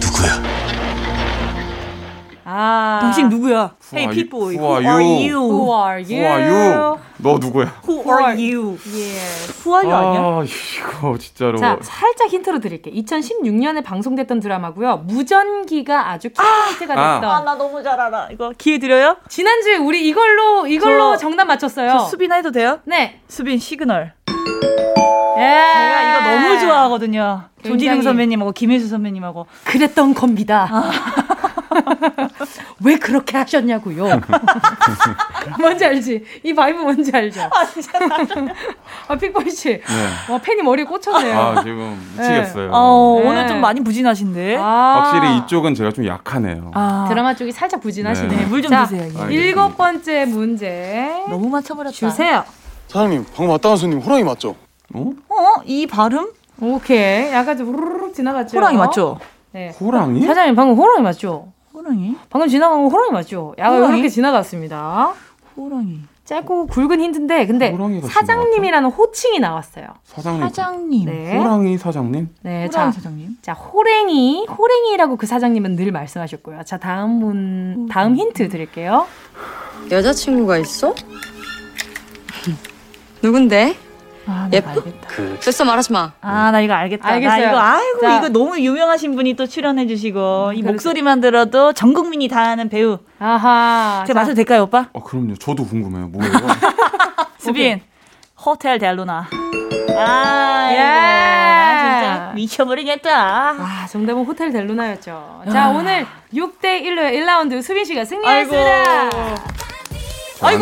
[0.00, 0.83] 누구야?
[2.44, 2.98] 아.
[3.00, 3.74] 당신 누구야?
[3.92, 4.48] Who Hey, people.
[4.54, 5.28] Who are Who are you?
[5.28, 5.40] you?
[5.40, 6.20] Who are you?
[6.20, 6.98] Who are you?
[7.18, 7.72] 너 누구야?
[7.88, 8.78] Who are you?
[8.84, 9.52] Yes.
[9.64, 10.20] Who are you 아니야?
[10.20, 11.56] 아 이거 진짜로.
[11.58, 12.94] 자, 살짝 힌트로 드릴게요.
[12.94, 14.98] 2016년에 방송됐던 드라마고요.
[15.06, 17.14] 무전기가 아주 키포인트가 아.
[17.20, 17.30] 됐던.
[17.30, 18.28] 아, 나 너무 잘 알아.
[18.30, 19.16] 이거 기회 드려요?
[19.28, 21.90] 지난주에 우리 이걸로 이걸로 저- 정답 맞췄어요.
[21.90, 22.80] 저 수빈 해도 돼요?
[22.84, 23.20] 네.
[23.28, 24.12] 수빈 시그널.
[25.36, 25.40] 예.
[25.40, 27.42] 제가 이거 너무 좋아하거든요.
[27.62, 29.46] 굉장히- 조진웅 선배님하고 김혜수 선배님하고.
[29.64, 30.68] 그랬던 겁니다.
[30.70, 30.90] 아.
[32.84, 34.06] 왜 그렇게 하셨냐고요.
[35.58, 36.24] 뭔지 알지?
[36.42, 37.40] 이 vibe 뭔지 알죠?
[39.08, 39.68] 아, 픽보이 씨.
[39.68, 39.82] 네.
[40.32, 41.38] 와, 팬이 머리에 꽂혔네요.
[41.38, 42.70] 아 지금 미치겠어요.
[42.72, 43.28] 어, 네.
[43.28, 44.56] 오늘 좀 많이 부진하신데.
[44.58, 45.02] 아.
[45.12, 46.70] 확실히 이쪽은 제가 좀 약하네요.
[46.74, 48.28] 아, 드라마 쪽이 살짝 부진하시네.
[48.28, 48.46] 네.
[48.46, 49.06] 물좀 자, 드세요.
[49.06, 49.18] 이제.
[49.18, 49.30] 알겠습니다.
[49.30, 51.94] 일곱 번째 문제 너무 맞춰버렸다.
[51.94, 52.44] 주세요.
[52.88, 54.54] 사장님 방금 왔다 간 손님 호랑이 맞죠?
[54.94, 55.10] 어?
[55.28, 55.62] 어?
[55.64, 56.30] 이 발음?
[56.60, 57.32] 오케이.
[57.32, 58.56] 약간 좀 후루룩 지나갔죠.
[58.56, 59.18] 호랑이 맞죠?
[59.52, 59.74] 네.
[59.80, 60.22] 호랑이?
[60.22, 61.52] 사장님 방금 호랑이 맞죠?
[61.74, 62.16] 호랑이?
[62.30, 63.54] 방금 지나간 거 호랑이 맞죠?
[63.58, 63.94] 약간 호랑이?
[63.98, 65.12] 이렇게 지나갔습니다.
[65.56, 66.00] 호랑이.
[66.24, 67.76] 짧고 굵은 힌트인데 근데
[68.08, 69.88] 사장님이라는 호칭이 나왔어요.
[70.04, 70.40] 사장님.
[70.40, 71.04] 사장님.
[71.06, 71.36] 네.
[71.36, 72.28] 호랑이 사장님?
[72.42, 73.36] 네, 호랑이 자, 사장님.
[73.42, 76.62] 자 호랭이, 호랭이라고 그 사장님은 늘 말씀하셨고요.
[76.64, 79.06] 자 다음 문, 다음 힌트 드릴게요.
[79.90, 80.94] 여자친구가 있어?
[83.22, 83.76] 누군데?
[84.52, 84.82] 예쁘?
[85.40, 86.12] 됐어 말하지 마.
[86.20, 87.06] 아, 나 이거 알겠다.
[87.08, 87.38] 알겠어요.
[87.40, 88.16] 나 이거 아이고 자.
[88.18, 92.98] 이거 너무 유명하신 분이 또 출연해 주시고 이 목소리만 들어도 전 국민이 다 아는 배우.
[93.18, 94.04] 아하.
[94.06, 94.88] 제가 맞춰도 될까요, 오빠?
[94.92, 95.34] 어, 그럼요.
[95.36, 96.08] 저도 궁금해요.
[96.08, 96.32] 뭐예요?
[97.38, 97.80] 수빈.
[98.44, 99.28] 호텔 델루나.
[99.96, 100.74] 아, 예.
[100.74, 102.00] 예.
[102.00, 103.10] 진짜 미쳐버리겠다.
[103.50, 105.42] 아, 정답은 호텔 델루나였죠.
[105.52, 108.04] 자, 오늘 6대 1로 1라운드 수빈 씨가.
[108.04, 108.70] 승리했습니다.
[108.70, 109.34] 아이고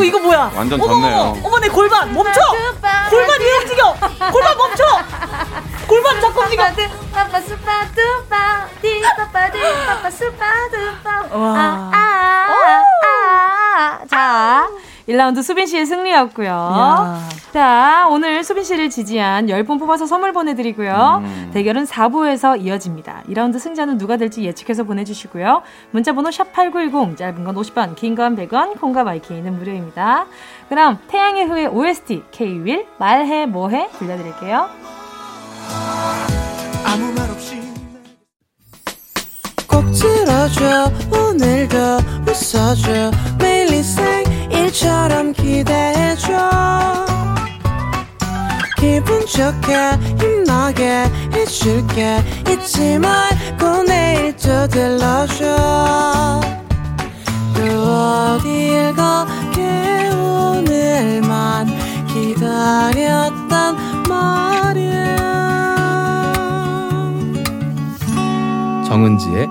[0.04, 0.52] 이거 뭐야?
[0.54, 1.16] 완전 어머, 졌네요.
[1.16, 2.40] 어머, 어머 내 골반 멈춰.
[3.10, 3.96] 골반 왜 움직여?
[4.30, 4.84] 골반 멈춰.
[5.92, 6.62] 골반 자꾸 움직여.
[7.12, 11.90] 빠빠 수빠 뚜빠 디빠빠 디빠빠 수빠 뚜빠 와.
[11.92, 12.48] 아,
[14.08, 14.70] 자,
[15.06, 16.48] 1라운드 수빈 씨의 승리였고요.
[16.48, 17.28] 야.
[17.52, 21.22] 자, 오늘 수빈 씨를 지지한 10분 뽑아서 선물 보내드리고요.
[21.52, 23.24] 대결은 4부에서 이어집니다.
[23.28, 25.60] 2라운드 승자는 누가 될지 예측해서 보내주시고요.
[25.90, 30.24] 문자번호 샵8910, 짧은 건 50원, 긴 건 100원, 콩과 마이케이는 무료입니다.
[30.70, 34.70] 그럼 태양의 후예 OST, K-윌, 말해 뭐해 들려드릴게요.
[36.84, 37.60] 아무 말 없이
[39.66, 41.76] 꼭 들어줘 오늘도
[42.26, 43.10] 웃어줘.
[43.38, 46.32] 매일 일상일처럼 기대해줘.
[48.78, 52.22] 기분 좋게 힘나게 해줄게.
[52.48, 56.40] 잊지 말고 내일 또 들러줘.
[57.54, 61.68] 또 어딜 가게 오늘만
[62.08, 63.76] 기다렸단
[64.08, 64.51] 말
[68.92, 69.48] 정은지의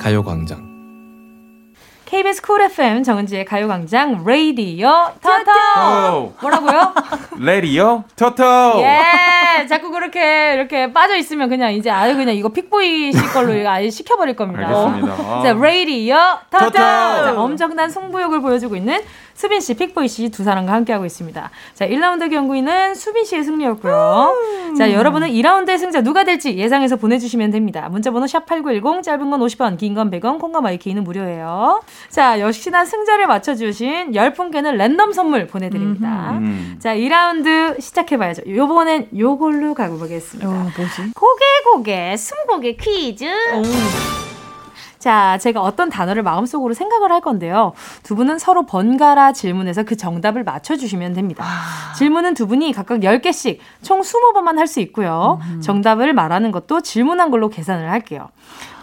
[0.00, 0.68] 가요광장.
[2.06, 6.32] KBS 쿨 FM 정은지의 가요광장 레이디어 터터 오.
[6.40, 6.92] 뭐라고요?
[7.38, 8.42] 레디오 토토.
[8.80, 13.68] 예, 자꾸 그렇게 이렇게 빠져 있으면 그냥 이제 아유 그냥 이거 픽보이 씨 걸로 이거
[13.68, 14.66] 아예 시켜버릴 겁니다.
[14.66, 15.12] 알겠습니다.
[15.22, 15.42] 아.
[15.44, 16.64] 자, 레이디어 터터.
[16.70, 16.78] 터터.
[16.78, 18.98] 자, 엄청난 승부욕을 보여주고 있는
[19.40, 21.50] 수빈 씨, 픽보이 씨 두 사람과 함께하고 있습니다.
[21.72, 24.34] 자, 1라운드 경기는 수빈 씨의 승리였고요.
[24.76, 27.88] 자, 여러분은 2라운드의 승자 누가 될지 예상해서 보내주시면 됩니다.
[27.88, 31.80] 문자번호 샵8910, 짧은 건 50원, 긴 건 100원, 콩과 마이키는 무료예요.
[32.10, 36.32] 자, 역시나 승자를 맞춰주신 10분께는 랜덤 선물 보내드립니다.
[36.32, 36.76] 음.
[36.78, 38.42] 자, 2라운드 시작해봐야죠.
[38.46, 40.50] 요번엔 요걸로 가고 보겠습니다.
[40.50, 41.12] 뭐지?
[41.14, 43.24] 고개 고개 숨고개 퀴즈.
[45.00, 47.72] 자, 제가 어떤 단어를 마음속으로 생각을 할 건데요.
[48.02, 51.44] 두 분은 서로 번갈아 질문해서 그 정답을 맞춰주시면 됩니다.
[51.96, 55.40] 질문은 두 분이 각각 10개씩 총 20번만 할 수 있고요.
[55.62, 58.28] 정답을 말하는 것도 질문한 걸로 계산을 할게요.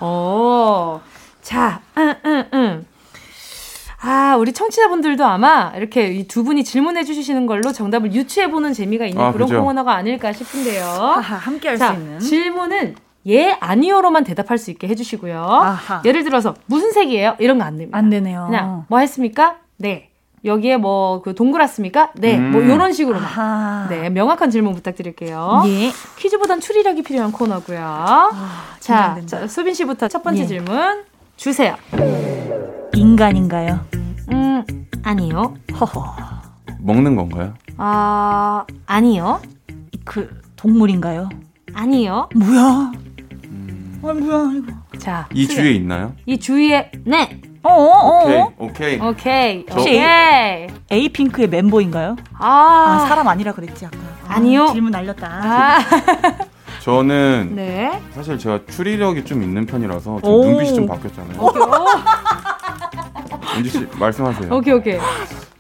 [0.02, 1.00] 오,
[1.42, 2.86] 자, 응, 응, 응.
[4.02, 9.06] 아, 우리 청취자분들도 아마 이렇게 이 두 분이 질문해 주시는 걸로 정답을 유추해 보는 재미가
[9.06, 9.64] 있는 아, 그런 그죠.
[9.64, 10.84] 코너가 아닐까 싶은데요.
[11.22, 12.20] 함께 할수 자, 있는.
[12.20, 12.96] 질문은
[13.28, 15.42] 예, 아니요로만 대답할 수 있게 해주시고요.
[15.44, 16.02] 아하.
[16.06, 17.36] 예를 들어서 무슨 색이에요?
[17.40, 17.98] 이런 거 안 됩니다.
[17.98, 18.46] 안 되네요.
[18.48, 19.58] 그냥 뭐 했습니까?
[19.78, 20.10] 네.
[20.46, 22.12] 여기에 뭐 그 동그랗습니까?
[22.16, 22.38] 네.
[22.38, 22.70] 뭐 음.
[22.72, 23.24] 이런 식으로만.
[23.26, 23.88] 아하.
[23.90, 25.64] 네, 명확한 질문 부탁드릴게요.
[25.66, 25.92] 예.
[26.18, 28.32] 퀴즈보단 추리력이 필요한 코너고요.
[28.80, 30.46] 자, 자, 수빈 씨부터 첫 번째 예.
[30.48, 31.04] 질문
[31.36, 31.76] 주세요.
[32.96, 33.80] 인간인가요?
[34.32, 34.64] 음,
[35.04, 35.56] 아니요.
[35.80, 36.16] 허허.
[36.80, 37.54] 먹는 건가요?
[37.78, 39.42] 아, 아니요.
[40.06, 41.30] 그 동물인가요?
[41.74, 42.30] 아니요.
[42.36, 42.92] 뭐야?
[44.04, 44.74] 아 뭐야 이거?
[45.00, 45.56] 자, 이 수빈.
[45.58, 46.14] 주위에 있나요?
[46.26, 47.42] 이 주위에 네.
[47.64, 48.54] 어, 어, 어.
[48.58, 48.96] 오케이.
[49.00, 49.00] 오케이.
[49.02, 49.66] 오케이.
[49.70, 50.68] 혹시 오케이.
[50.90, 52.16] 에이핑크의 멤버인가요?
[52.34, 53.98] 아, 아, 사람 아니라 그랬지 아까.
[54.28, 54.68] 아, 아니요.
[54.72, 55.28] 질문 날렸다.
[55.28, 55.80] 아,
[56.82, 58.02] 저는 네.
[58.14, 60.46] 사실 제가 추리력이 좀 있는 편이라서 좀 오.
[60.46, 61.40] 눈빛이 좀 바뀌었잖아요.
[63.58, 64.54] 은지 씨 말씀하세요.
[64.54, 65.00] 오케이, 오케이.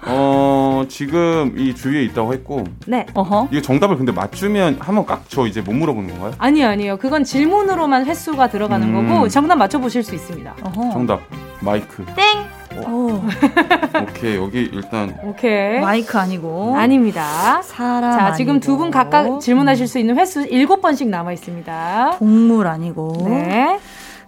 [0.09, 3.05] 어 지금 이 주위에 있다고 했고 네.
[3.13, 3.49] 어허.
[3.51, 6.33] 이게 정답을 근데 맞추면 한번 깍저 이제 못 물어보는 건가요?
[6.37, 6.97] 아니요, 아니요.
[6.97, 9.07] 그건 질문으로만 횟수가 들어가는 음.
[9.09, 10.55] 거고 정답 맞춰 보실 수 있습니다.
[10.63, 10.91] 어허.
[10.91, 11.21] 정답
[11.61, 12.05] 마이크.
[12.15, 12.57] 땡.
[12.87, 13.21] 오.
[14.03, 15.79] 오케이 여기 일단 오케이.
[15.79, 16.75] 마이크 아니고.
[16.77, 17.61] 아닙니다.
[17.63, 18.97] 사람 자, 지금 두분 아니고.
[18.97, 22.17] 각각 질문하실 수 있는 횟수 7번씩 남아 있습니다.
[22.19, 23.25] 동물 아니고.
[23.29, 23.79] 네.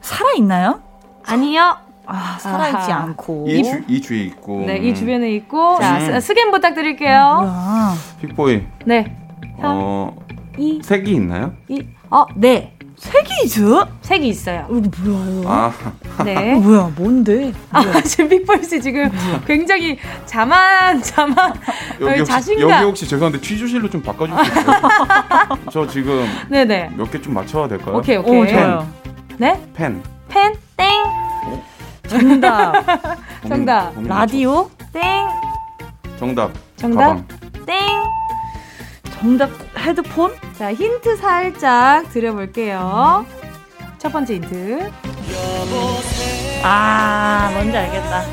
[0.01, 0.82] 살아 있나요?
[1.25, 1.77] 아니요.
[2.12, 3.03] 아, 살아있지 아하.
[3.03, 3.45] 않고.
[3.47, 5.78] 이, 주, 이 주위에 있고 네, 이 주변에 있고.
[5.80, 6.20] 자, 음.
[6.20, 7.38] 스- 스캔 부탁드릴게요.
[7.41, 7.93] 뭐야?
[8.22, 9.16] 픽보이 네.
[9.62, 10.16] 어
[10.57, 11.53] 이, 색이 있나요?
[11.68, 12.74] 이, 어, 네.
[12.97, 13.88] 색이죠?
[14.01, 14.66] 색이 있어요.
[14.70, 15.72] 어, 뭐야?
[16.18, 16.53] 아 네.
[16.55, 16.91] 어, 뭐야?
[16.97, 17.53] 뭔데?
[17.72, 19.10] 아, 지금 픽보이 씨 지금
[19.47, 21.53] 굉장히 자만, 자만,
[22.01, 22.70] 여기 혹시, 자신감.
[22.70, 24.76] 여기 혹시 죄송한데 취조실로 좀 바꿔줄 수 있어요?
[25.72, 26.89] 저 지금 네네.
[26.97, 27.95] 몇 개 좀 맞춰야 될까요?
[27.97, 28.38] 오케이, 오케이.
[28.41, 28.88] 오, 좋아요.
[29.38, 29.62] 네?
[29.74, 30.01] 펜.
[30.28, 30.89] 펜, 땡.
[32.10, 32.74] 정답.
[33.47, 33.93] 정답.
[33.95, 34.70] 고민- 라디오?
[34.91, 35.28] 땡.
[36.18, 36.51] 정답.
[36.76, 36.99] 정답.
[37.07, 37.28] 가방.
[37.66, 37.76] 땡.
[39.20, 40.34] 정답 헤드폰?
[40.57, 43.26] 자, 힌트 살짝 드려볼게요.
[43.97, 44.91] 첫 번째 힌트.
[46.64, 48.24] 아, 뭔지 알겠다.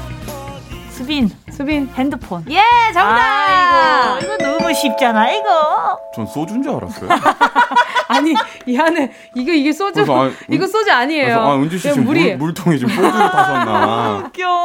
[0.91, 1.31] 수빈.
[1.57, 1.89] 수빈.
[1.95, 2.45] 핸드폰.
[2.51, 2.61] 예,
[2.93, 4.19] 정답!
[4.19, 5.99] 아이고, 이거 너무 쉽잖아, 이거.
[6.15, 7.09] 전 소주인 줄 알았어요.
[8.09, 8.35] 아니
[8.67, 11.25] 이 안에 이거 이게 소주 그래서 아, 이거 소주 아니에요.
[11.25, 12.37] 그래서 아, 은지 씨 지금 물이에요.
[12.37, 14.17] 물, 물통에 지금 소주를 타셨나.
[14.27, 14.65] 웃겨.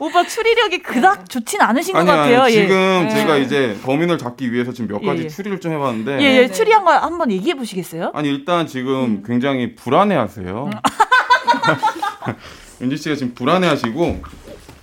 [0.00, 2.42] 오빠 추리력이 그닥 좋진 않으신 것 아니, 같아요.
[2.42, 2.62] 아니, 예.
[2.62, 3.14] 지금 예.
[3.14, 5.28] 제가 이제 범인을 잡기 위해서 지금 몇 가지 예, 예.
[5.28, 6.18] 추리를 좀 해봤는데.
[6.20, 8.12] 예, 예, 추리한 거 한번 얘기해 보시겠어요?
[8.14, 8.66] 아니 일단 음.
[8.66, 10.70] 지금 굉장히 불안해하세요.
[12.82, 14.20] 은지 씨가 지금 불안해하시고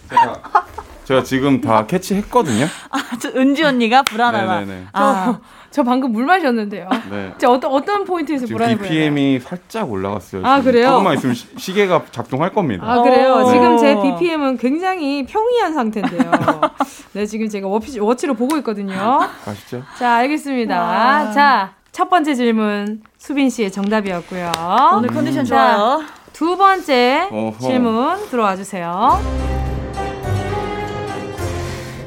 [0.09, 0.64] 제가
[1.05, 2.65] 제가 지금 다 캐치했거든요.
[2.91, 4.59] 아, 저 은지 언니가 불안하다.
[4.61, 4.87] 네네네.
[4.93, 5.39] 아,
[5.71, 6.89] 저 방금 물 마셨는데요.
[7.09, 7.33] 네.
[7.37, 8.89] 저 어떤 어떤 포인트에서 지금 불안해 보여요?
[8.89, 10.45] BPM이 살짝 올라갔어요.
[10.45, 10.71] 아, 지금.
[10.71, 10.89] 그래요?
[10.89, 12.83] 조금만 있으면 시, 시계가 작동할 겁니다.
[12.85, 13.33] 아 그래요.
[13.35, 13.51] 어.
[13.51, 16.31] 지금 제 BPM은 굉장히 평이한 상태인데요.
[17.13, 19.19] 네 지금 제가 워치, 워치로 보고 있거든요.
[19.45, 19.83] 아시죠?
[19.97, 20.79] 자 알겠습니다.
[20.81, 21.31] 와.
[21.31, 24.51] 자 첫 번째 질문 수빈 씨의 정답이었고요.
[24.97, 26.03] 오늘 컨디션 자, 좋아요.
[26.33, 27.57] 두 번째 어허.
[27.57, 29.64] 질문 들어와 주세요.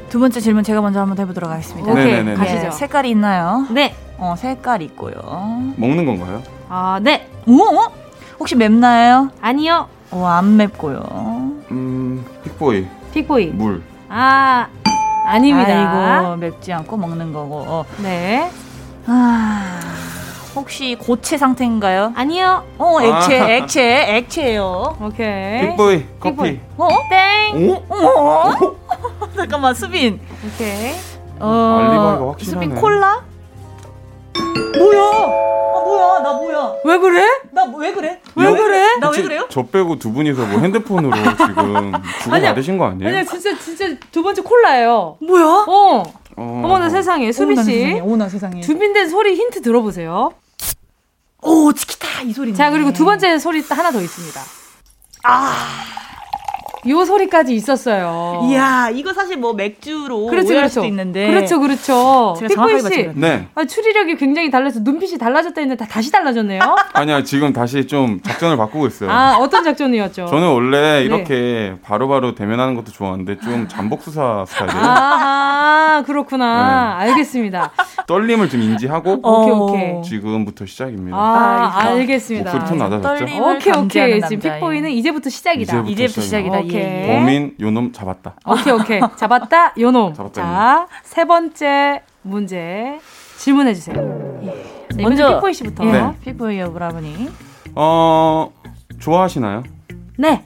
[0.09, 1.91] 두 번째 질문 제가 먼저 한번 해보도록 하겠습니다.
[1.91, 2.33] 오케이 네네네.
[2.35, 2.67] 가시죠.
[2.67, 3.65] 예, 색깔이 있나요?
[3.69, 3.95] 네.
[4.17, 5.13] 어, 색깔 있고요.
[5.77, 6.41] 먹는 건가요?
[6.67, 7.29] 아 네.
[7.47, 7.59] 오?
[8.39, 9.29] 혹시 맵나요?
[9.41, 9.87] 아니요.
[10.11, 10.99] 어, 안 맵고요.
[11.71, 13.47] 음, 픽보이 픽보이.
[13.47, 13.81] 물.
[14.09, 14.67] 아
[15.25, 16.19] 아닙니다.
[16.21, 17.63] 아이고, 맵지 않고 먹는 거고.
[17.67, 17.85] 어.
[18.01, 18.49] 네.
[19.05, 19.79] 아,
[20.55, 22.13] 혹시 고체 상태인가요?
[22.15, 22.63] 아니요.
[22.77, 23.49] 어, 액체, 아.
[23.49, 24.97] 액체, 액체예요.
[25.01, 25.61] 오케이.
[25.69, 26.35] 픽보이 커피.
[26.35, 26.59] 픽보이.
[26.77, 26.87] 어?
[27.09, 27.69] 땡.
[27.69, 27.73] 오?
[27.95, 28.75] 어?
[29.35, 30.19] 잠깐만, 수빈.
[30.45, 30.93] 오케이.
[31.39, 32.65] 알리바이가 어, 확실하네.
[32.65, 33.21] 수빈 콜라?
[34.77, 35.01] 뭐야?
[35.01, 36.19] 아, 뭐야?
[36.21, 36.73] 나 뭐야?
[36.85, 37.23] 왜 그래?
[37.51, 38.19] 나 왜 그래?
[38.35, 38.97] 왜 그래?
[38.99, 39.47] 나 왜 그래요?
[39.49, 41.91] 저 빼고 두 분이서 뭐 핸드폰으로 지금
[42.23, 42.31] 주고.
[42.31, 43.09] 받으신 거 아니에요?
[43.09, 45.17] 아니야 진짜 진짜 두 번째 콜라예요.
[45.21, 45.43] 뭐야?
[45.67, 46.03] 어.
[46.37, 46.61] 어.
[46.63, 47.63] 어머나 세상에 수빈 씨.
[47.63, 48.61] 세상에, 어머나 세상에.
[48.61, 50.31] 준비된 소리 힌트 들어보세요.
[51.41, 52.53] 오, 치키타 이 소리.
[52.53, 54.41] 자 그리고 두 번째 소리 하나 더 있습니다.
[55.23, 55.53] 아.
[56.87, 58.47] 요 소리까지 있었어요.
[58.49, 60.69] 이야, 이거 사실 뭐 맥주로 그렇죠, 오해할 그렇죠.
[60.69, 61.27] 수도 있는데.
[61.27, 62.35] 그렇죠, 그렇죠.
[62.39, 63.09] 픽보이 씨.
[63.15, 63.47] 네.
[63.55, 66.59] 아, 추리력이 굉장히 달라서 눈빛이 달라졌다 했는데 다, 다시 달라졌네요.
[66.93, 69.11] 아니야 지금 다시 좀 작전을 바꾸고 있어요.
[69.11, 70.27] 아, 어떤 작전이었죠?
[70.27, 71.03] 저는 원래 네.
[71.03, 74.81] 이렇게 바로바로 대면하는 것도 좋아하는데 좀 잠복 수사 스타일이에요.
[74.81, 76.95] 아, 그렇구나.
[76.99, 77.71] 알겠습니다.
[78.07, 80.01] 떨림을 좀 인지하고 오케이, 오케이.
[80.03, 81.17] 지금부터 시작입니다.
[81.17, 81.99] 아, 아이고.
[81.99, 82.51] 알겠습니다.
[82.53, 83.25] 목소리 톤 낮아졌죠?
[83.43, 84.21] 오케이, 오케이.
[84.29, 84.39] 지금.
[84.39, 85.73] 픽보이는 이제부터 시작이다.
[85.81, 86.68] 이제부터 이제부터 시작이다.
[86.69, 86.81] 오케이.
[87.09, 87.17] 예.
[87.19, 88.35] 범인 요놈 잡았다.
[88.45, 89.01] 오케이, 오케이.
[89.17, 90.13] 잡았다, 요놈.
[90.13, 92.99] 잡았다, 자, 세 번째 문제
[93.37, 93.95] 질문해 주세요.
[94.43, 94.87] 예.
[94.91, 95.83] 자, 먼저 픽보이 씨부터.
[95.83, 95.91] 네.
[95.91, 96.15] 네.
[96.21, 97.29] 피부예요, 브라보니.
[97.75, 98.51] 어
[98.99, 99.63] 좋아하시나요?
[100.17, 100.43] 네.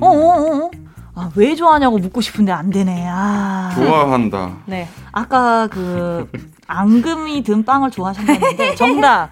[0.00, 0.64] 어, 어, 어.
[0.66, 0.70] 어.
[1.18, 3.06] 아, 왜 좋아하냐고 묻고 싶은데 안 되네.
[3.08, 3.72] 아.
[3.74, 4.58] 좋아한다.
[4.66, 4.86] 네.
[5.12, 6.30] 아까 그
[6.66, 9.30] 앙금이 든 빵을 좋아하신다는데 정답.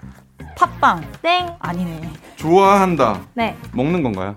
[0.56, 1.02] 팥빵.
[1.22, 1.48] 땡.
[1.58, 2.00] 아니네.
[2.36, 3.20] 좋아한다.
[3.34, 3.56] 네.
[3.72, 4.34] 먹는 건가요?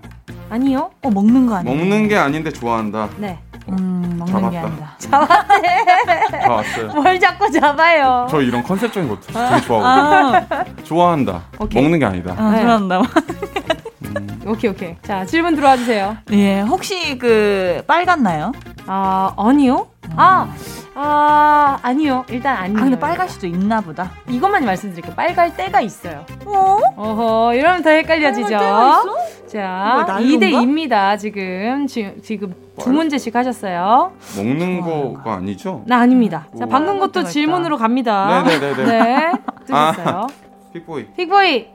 [0.50, 0.90] 아니요.
[1.02, 1.76] 어, 먹는 거 아니네.
[1.76, 3.08] 먹는 게 아닌데 좋아한다.
[3.18, 3.38] 네.
[3.68, 4.66] 음, 먹는 게 잡았다.
[5.10, 6.38] 아니다.
[6.40, 6.86] 다 왔어요.
[6.94, 8.26] 뭘 자꾸 잡아요.
[8.30, 10.56] 저 이런 컨셉적인 거 되게 좋아하거든요.
[10.60, 11.42] 아, 좋아한다.
[11.58, 11.82] 오케이.
[11.82, 12.34] 먹는 게 아니다.
[12.38, 12.62] 아, 네.
[12.62, 13.02] 좋아한다.
[14.46, 14.96] 오케이, 오케이.
[15.02, 16.16] 자, 질문 들어와 주세요.
[16.32, 18.52] 예, 혹시 그 빨갛나요?
[18.86, 19.88] 아, 아니요.
[20.16, 20.52] 아,
[20.94, 22.24] 아, 아니요.
[22.28, 22.78] 일단 아니요.
[22.78, 24.10] 아, 근데 빨갈 수도 있나 보다.
[24.28, 25.14] 이것만 말씀드릴게요.
[25.14, 26.24] 빨갈 때가 있어요.
[26.44, 26.78] 어?
[26.96, 28.48] 어허, 이러면 더 헷갈려지죠.
[28.48, 30.46] 자, 뭐야, 난로인가?
[30.46, 31.18] 2대 2입니다.
[31.18, 32.96] 지금 지, 지금 두 뭘?
[32.96, 34.12] 문제씩 하셨어요.
[34.36, 35.82] 먹는 거가 아니죠?
[35.86, 36.46] 나 아닙니다.
[36.58, 36.66] 자.
[36.66, 38.42] 방금 것도 질문으로 갑니다.
[38.42, 38.84] 네네네네.
[38.84, 39.32] 네.
[39.66, 40.26] 뜨셨어요.
[40.72, 41.66] 픽보이 픽보이.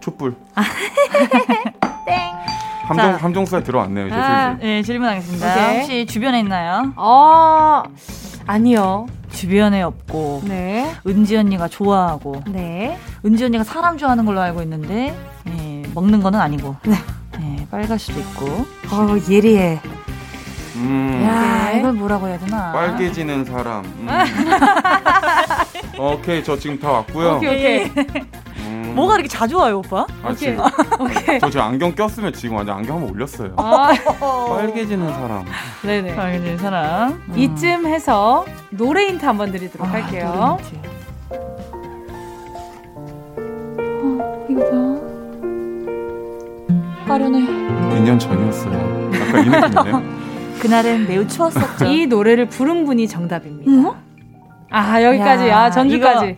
[0.00, 0.34] 촛불.
[2.06, 2.32] 땡.
[2.88, 3.16] 함정 자.
[3.24, 4.52] 함정수에 들어왔네요 이제 아.
[4.56, 4.66] 슬슬.
[4.66, 5.52] 네, 질문하겠습니다.
[5.54, 5.76] 오케이.
[5.78, 6.92] 혹시 주변에 있나요?
[6.96, 7.82] 어,
[8.46, 9.06] 아니요.
[9.30, 10.94] 주변에 없고 네.
[11.06, 12.98] 은지 언니가 좋아하고 네.
[13.24, 15.14] 은지 언니가 사람 좋아하는 걸로 알고 있는데
[15.48, 16.94] 예, 먹는 거는 아니고 네.
[17.40, 18.46] 예, 빨갈 수도 있고
[18.90, 19.78] 어, 예리해.
[20.76, 21.22] 음.
[21.24, 21.78] 야 네.
[21.78, 23.84] 이걸 뭐라고 해야 되나 빨개지는 사람.
[23.84, 24.08] 음.
[25.98, 27.36] 오케이 저 지금 다 왔고요.
[27.36, 27.92] 오케이, 오케이.
[28.66, 28.77] 음.
[28.98, 30.06] 뭐가 이렇게 자주 와요 오빠?
[30.22, 30.36] 아, 오케이.
[30.36, 30.64] 지금
[31.00, 31.38] 오케이.
[31.40, 33.52] 저 지금 안경 꼈으면 지금 완전 안경 한번 올렸어요.
[33.56, 33.92] 아,
[34.48, 35.44] 빨개지는 사람.
[35.82, 36.14] 네네.
[36.16, 37.34] 빨개지는 사람 음.
[37.36, 40.58] 이쯤 해서 노래 힌트 한번 드리도록 아, 할게요.
[40.58, 40.88] 노래 힌트.
[44.50, 44.98] 이거 봐.
[47.06, 49.10] 빠르네 2년 전이었어요.
[49.14, 50.18] 약간 이 느낌이네요.
[50.60, 53.70] 그날은 매우 추웠었죠 이 노래를 부른 분이 정답입니다.
[53.70, 53.92] 응?
[54.70, 55.48] 아, 여기까지.
[55.48, 56.36] 야, 아, 전주까지.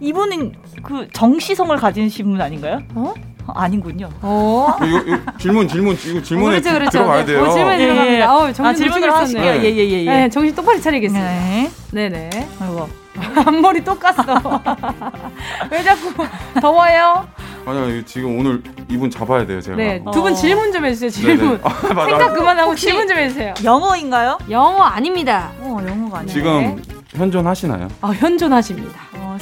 [0.00, 2.80] 이분은 그 정시성을 가지신 분 아닌가요?
[2.94, 3.12] 어?
[3.46, 4.68] 어, 아닌군요 어?
[4.86, 6.90] 이거, 이거 질문 질문 이거 질문에 그렇죠, 그렇죠.
[6.90, 7.42] 들어가야 돼요.
[7.44, 8.14] 어, 질문에 예, 들어갑니다.
[8.18, 8.22] 예.
[8.22, 9.52] 어우, 정신 아, 질문을 하실게요.
[9.54, 9.64] 있었네.
[9.68, 10.10] 예, 예, 예, 예.
[10.10, 11.26] 네, 정신 똑바로 차리겠습니다.
[11.28, 11.70] 네.
[11.90, 12.30] 네네.
[12.60, 12.88] 아이고.
[13.44, 14.62] 앞머리 또 깠어.
[15.70, 16.26] 왜 자꾸
[16.60, 17.26] 더워요?
[17.66, 19.76] 아니요 지금 오늘 이분 잡아야 돼요 제가.
[19.76, 20.34] 네, 두분 어.
[20.34, 21.10] 질문 좀 해주세요.
[21.10, 21.38] 질문.
[21.48, 21.60] 네네.
[21.64, 22.04] 아.
[22.06, 23.54] 생각 그만하고 혹시- 질문 좀 해주세요.
[23.64, 24.38] 영어인가요?
[24.50, 25.50] 영어 아닙니다.
[25.60, 26.32] 어, 영어가 아니에요.
[26.32, 26.82] 지금
[27.14, 27.88] 현존하시나요?
[28.00, 28.98] 아, 현존하십니다.
[29.16, 29.36] 어,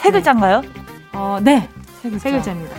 [0.00, 0.62] 세 글자인가요?
[1.12, 1.68] 어, 네.
[2.00, 2.74] 세, 세 글자입니다.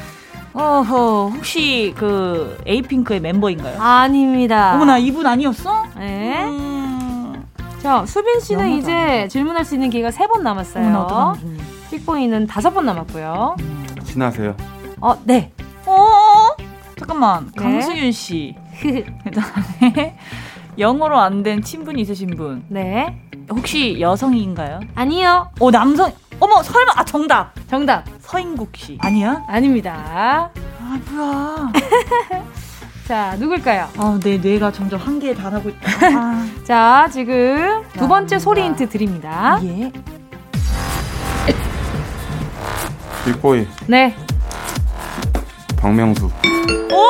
[0.53, 3.79] 어허, 혹시 그 에이핑크의 멤버인가요?
[3.79, 4.73] 아닙니다.
[4.73, 5.85] 어머나, 이분 아니었어?
[5.97, 6.43] 네.
[6.43, 7.45] 음,
[7.79, 11.35] 자, 수빈 씨는 영어도 이제 질문할 수 있는 기회가 세 번 남았어요.
[11.91, 13.55] 픽보이는 다섯 번 남았고요.
[14.03, 14.55] 친하세요?
[14.99, 15.51] 어, 네.
[15.85, 16.47] 어,
[16.97, 17.63] 잠깐만, 네.
[17.63, 18.55] 강승윤 씨.
[19.23, 20.17] 그다음에
[20.79, 22.65] 영어로 안 된 친분이 있으신 분.
[22.67, 23.15] 네.
[23.51, 24.79] 혹시 여성인가요?
[24.95, 25.51] 아니요.
[25.59, 26.11] 어, 남성.
[26.41, 27.53] 어머, 설마, 아, 정답.
[27.67, 28.03] 정답.
[28.19, 28.97] 서인국 씨.
[28.99, 29.43] 아니야?
[29.47, 30.49] 아닙니다.
[30.81, 31.71] 아, 뭐야.
[33.07, 33.87] 자, 누굴까요?
[33.97, 36.07] 아, 내 뇌가 점점 한계에 달하고 있다.
[36.17, 39.59] 아, 자, 지금 두 번째 소리 힌트 드립니다.
[39.63, 39.91] 예.
[43.25, 44.15] 빅보이 네.
[45.77, 46.31] 박명수.
[46.43, 46.95] 예!
[46.95, 47.03] 오,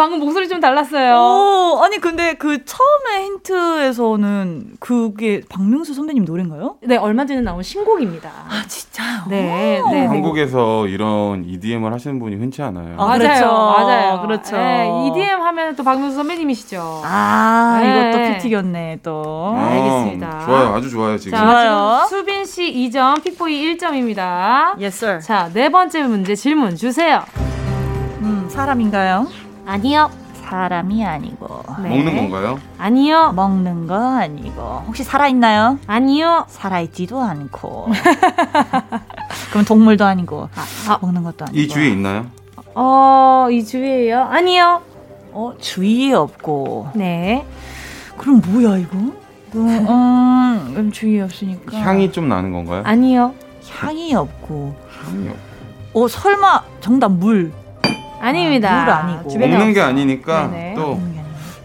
[0.00, 1.14] 방금 목소리 좀 달랐어요.
[1.14, 6.76] 오, 아니, 근데 그 처음에 힌트에서는 그게 박명수 선배님 노래인가요?
[6.82, 8.30] 네, 얼마 전에 나온 신곡입니다.
[8.30, 9.24] 아, 진짜요?
[9.28, 9.82] 네, 네.
[9.92, 10.06] 네.
[10.06, 12.94] 한국에서 이런 EDM을 하시는 분이 흔치 않아요.
[12.96, 13.46] 아, 맞아요, 그렇죠.
[13.46, 14.20] 맞아요.
[14.22, 14.56] 그렇죠.
[14.56, 17.02] 네, EDM 하면 또 박명수 선배님이시죠.
[17.04, 17.90] 아, 네.
[17.90, 19.22] 이것도 피튀겼네, 또.
[19.22, 20.46] 어, 알겠습니다.
[20.46, 21.36] 좋아요, 아주 좋아요 지금.
[21.36, 22.06] 자, 좋아요.
[22.08, 24.78] 지금 수빈 씨 2점, 픽보이 1점입니다.
[24.78, 25.20] Yes, sir.
[25.20, 27.22] 자, 네 번째 문제 질문 주세요.
[28.22, 29.49] 음, 사람인가요?
[29.74, 30.10] 아니요.
[30.42, 31.62] 사람이 아니고.
[31.80, 31.90] 네.
[31.90, 32.58] 먹는 건가요?
[32.76, 33.30] 아니요.
[33.36, 34.82] 먹는 거 아니고.
[34.88, 35.78] 혹시 살아 있나요?
[35.86, 36.44] 아니요.
[36.48, 37.86] 살아 있지도 않고.
[39.52, 40.48] 그럼 동물도 아니고.
[40.88, 40.98] 아.
[41.00, 41.56] 먹는 것도 아니고.
[41.56, 42.26] 이 주위에 있나요?
[42.74, 44.22] 어, 이 주위에요?
[44.22, 44.82] 아니요.
[45.30, 46.88] 어, 주위에 없고.
[46.94, 47.46] 네.
[48.18, 48.96] 그럼 뭐야, 이거?
[48.96, 49.14] 음,
[49.54, 51.78] 음, 그럼 주위에 없으니까.
[51.78, 52.82] 향이 좀 나는 건가요?
[52.84, 53.34] 아니요.
[53.70, 54.74] 향이 없고.
[55.04, 55.36] 향이 없-
[55.94, 57.52] 어, 설마 정답 물.
[58.20, 58.84] 아닙니다.
[58.84, 59.28] 물 아니고.
[59.30, 59.90] 주변에 먹는 게 없어요.
[59.92, 60.74] 아니니까 네네.
[60.74, 61.00] 또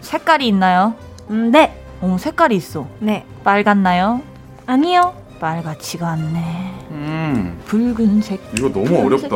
[0.00, 0.94] 색깔이 있나요?
[1.30, 1.72] 음, 네.
[2.00, 2.86] 어, 색깔이 있어.
[2.98, 3.24] 네.
[3.44, 4.20] 빨갛나요?
[4.66, 5.14] 아니요.
[5.40, 6.72] 빨갛지가 않네.
[6.90, 8.40] 음, 붉은색.
[8.58, 9.28] 이거 너무 어렵다.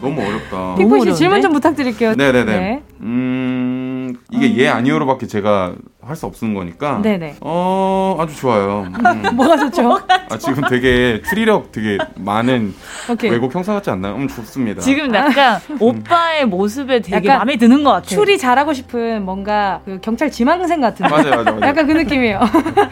[0.00, 0.74] 너무 어렵다.
[0.76, 1.12] 픽보이 씨 어려운데?
[1.14, 2.14] 질문 좀 부탁드릴게요.
[2.14, 2.44] 네네네.
[2.58, 2.82] 네.
[3.00, 3.85] 음,
[4.30, 5.74] 이게 예 아니요로밖에 제가
[6.06, 7.00] 할 수 없는 거니까.
[7.02, 7.36] 네네.
[7.40, 8.86] 어, 아주 좋아요.
[8.86, 9.22] 음.
[9.34, 9.98] 뭐가 좋죠?
[10.30, 12.72] 아, 지금 되게 추리력 되게 많은
[13.10, 13.28] 오케이.
[13.30, 14.14] 외국 형사 같지 않나요?
[14.14, 14.80] 음, 좋습니다.
[14.82, 18.06] 지금 약간 오빠의 모습에 되게 약간 마음에 드는 것 같아.
[18.06, 21.08] 추리 잘하고 싶은 뭔가 그 경찰 지망생 같은.
[21.08, 21.60] 맞아요, 맞아요, 맞아요.
[21.62, 22.40] 약간 그 느낌이에요.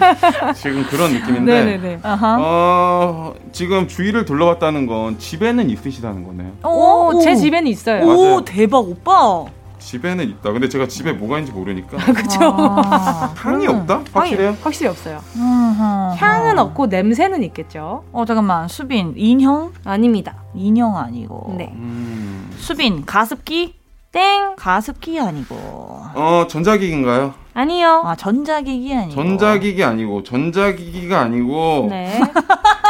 [0.56, 1.64] 지금 그런 느낌인데.
[1.64, 1.98] 네네네.
[2.02, 2.36] 아하.
[2.40, 6.50] 어, 지금 주위를 둘러봤다는 건 집에는 있으시다는 거네요.
[6.64, 8.04] 오, 제 집에는 있어요.
[8.04, 8.34] 맞아요.
[8.34, 9.44] 오, 대박, 오빠.
[9.84, 10.52] 집에는 있다.
[10.52, 11.98] 근데 제가 집에 뭐가 있는지 모르니까.
[12.12, 12.38] 그쵸?
[12.42, 14.02] 아, 향이 없다?
[14.12, 14.48] 확실해요?
[14.48, 15.20] 향이 확실히 없어요.
[15.36, 16.16] 음흠.
[16.16, 18.04] 향은 없고 냄새는 있겠죠.
[18.12, 18.66] 어, 잠깐만.
[18.68, 19.72] 수빈, 인형?
[19.84, 20.36] 아닙니다.
[20.54, 21.54] 인형 아니고.
[21.58, 21.70] 네.
[21.74, 22.50] 음.
[22.56, 23.74] 수빈, 가습기?
[24.10, 24.56] 땡.
[24.56, 25.54] 가습기 아니고.
[25.56, 27.34] 어, 전자기기인가요?
[27.52, 28.02] 아니요.
[28.04, 29.14] 아, 전자기기 아니고.
[29.14, 32.20] 전자기기 아니고, 전자기기가 아니고, 네.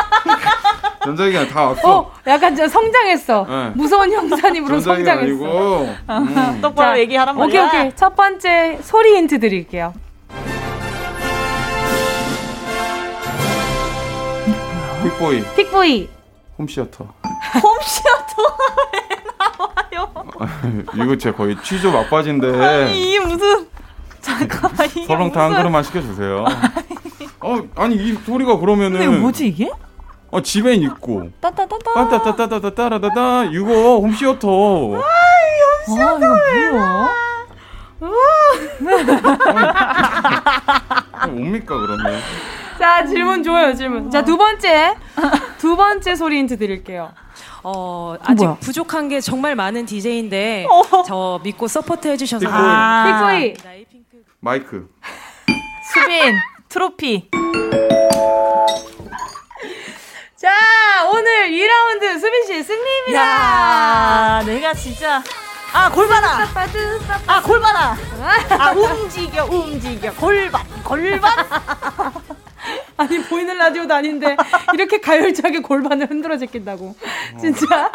[1.05, 1.99] 전자기기가 다 왔어.
[1.99, 3.47] 어, 약간 저 성장했어.
[3.49, 3.73] 네.
[3.75, 5.21] 무서운 형사님으로 성장했어.
[5.45, 6.59] 아니고, 음.
[6.63, 7.67] 똑바로 얘기하란 오케이, 말이야.
[7.83, 7.97] 오케이.
[7.97, 9.93] 첫 번째 소리 힌트 드릴게요.
[15.03, 16.09] 픽보이, 픽보이.
[16.59, 17.07] 홈시어터.
[17.63, 18.43] 홈시어터
[20.97, 23.67] 이거 제 거의 취조 막바지인데, 이게 무슨
[24.21, 26.45] 잠깐만 이게 설렁탕 한 무슨- 그릇만 시켜주세요.
[27.41, 28.93] 어, 아니, 이 소리가 그러면은.
[28.99, 29.71] 근데 이거 뭐지 이게?
[30.35, 31.31] 어, 집엔 있고.
[31.41, 34.97] 따따따따 따따따따따따따따 이거 홈시어터.
[34.97, 35.01] 아
[35.87, 37.09] 이거 뭐야?
[38.01, 38.11] 어,
[41.29, 42.21] 뭡니까 그러면?
[42.81, 44.11] 자, 질문 줘요, 질문.
[44.11, 44.97] 자, 두 번째.
[45.59, 47.13] 두 번째 소리 힌트 드릴게요.
[47.63, 48.57] 어, 아직 뭐야?
[48.61, 50.67] 부족한 게 정말 많은 DJ인데
[51.07, 52.49] 저 믿고 서포트 해주셔서.
[52.51, 53.55] 아, 픽보이.
[54.41, 54.89] 마이크.
[55.93, 56.35] 수빈
[56.69, 57.31] 트로피
[60.45, 63.19] 자, 오늘 2라운드 수빈 씨 승리입니다.
[63.19, 65.23] 야 내가 진짜
[65.73, 66.47] 아 골반아.
[67.27, 67.97] 아 골반아.
[68.51, 70.13] 아 움직여 움직여.
[70.13, 71.33] 골반 골반
[72.97, 74.37] 아니 보이는 라디오도 아닌데
[74.73, 76.95] 이렇게 가열차게 골반을 흔들어 제낀다고.
[77.41, 77.91] 진짜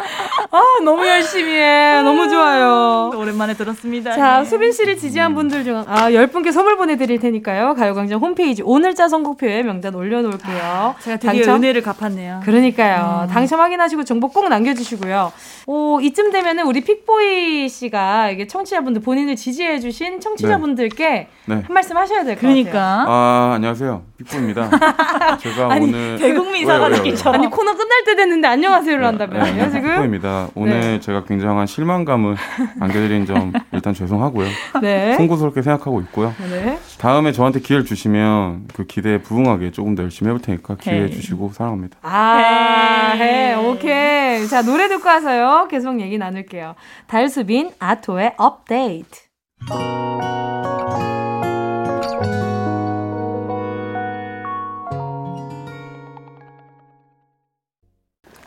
[0.50, 2.02] 아 너무 열심히 해.
[2.02, 3.10] 너무 좋아요.
[3.14, 4.12] 오랜만에 들었습니다.
[4.12, 4.44] 자, 예.
[4.44, 7.74] 수빈 씨를 지지한 분들 중, 아, 10분께 선물 보내드릴 테니까요.
[7.74, 10.94] 가요광장 홈페이지 오늘자 선곡표에 명단 올려놓을게요.
[11.00, 11.56] 제가 드디어 당첨?
[11.56, 12.40] 은혜를 갚았네요.
[12.44, 13.28] 그러니까요.
[13.30, 15.32] 당첨 확인하시고 정보 꼭 남겨주시고요.
[15.66, 21.54] 오, 이쯤 되면은 우리 픽보이 씨가 이게 청취자분들 본인을 지지해주신 청취자분들께 네.
[21.54, 23.06] 한 말씀 하셔야 될것 그러니까 같아요.
[23.08, 24.70] 아 안녕하세요 빅보입니다.
[25.40, 26.94] 제가 아니, 오늘 대국민 왜요, 왜요, 왜요?
[26.94, 27.30] 사과드리죠.
[27.30, 29.90] 아니 코너 끝날 때 됐는데 안녕하세요를 한다면요 네, 지금?
[29.92, 30.48] 후보입니다.
[30.54, 31.00] 오늘 네.
[31.00, 32.36] 제가 굉장한 실망감을
[32.80, 34.48] 안겨드린 점 일단 죄송하고요.
[34.82, 35.14] 네.
[35.16, 36.34] 송구스럽게 생각하고 있고요.
[36.50, 36.78] 네.
[36.98, 41.10] 다음에 저한테 기회를 주시면 그 기대에 부응하게 조금 더 열심히 해볼 테니까 기회 헤이.
[41.10, 41.98] 주시고 사랑합니다.
[42.02, 44.46] 아, 해, 오케이.
[44.48, 45.68] 자, 노래 듣고 와서요.
[45.70, 46.74] 계속 얘기 나눌게요.
[47.06, 49.20] 달수빈, 아토의 업데이트.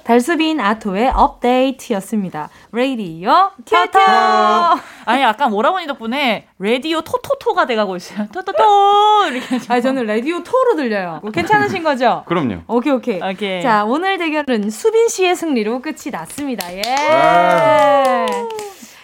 [0.04, 2.50] 달수빈, 아토의 업데이트였습니다.
[2.72, 4.00] 레이디오, 큐토!
[5.06, 8.28] 아니 약간 오라버니 덕분에 라디오 토토토가 돼가고 있어요.
[8.34, 9.60] 토토토 이렇게.
[9.68, 11.20] 아, 저는 라디오 토로 들려요.
[11.22, 12.24] 뭐 괜찮으신 거죠?
[12.28, 12.64] 그럼요.
[12.68, 13.22] 오케이, 오케이.
[13.22, 13.62] 오케이.
[13.62, 16.74] 자, 오늘 대결은 수빈 씨의 승리로 끝이 났습니다.
[16.74, 16.82] 예.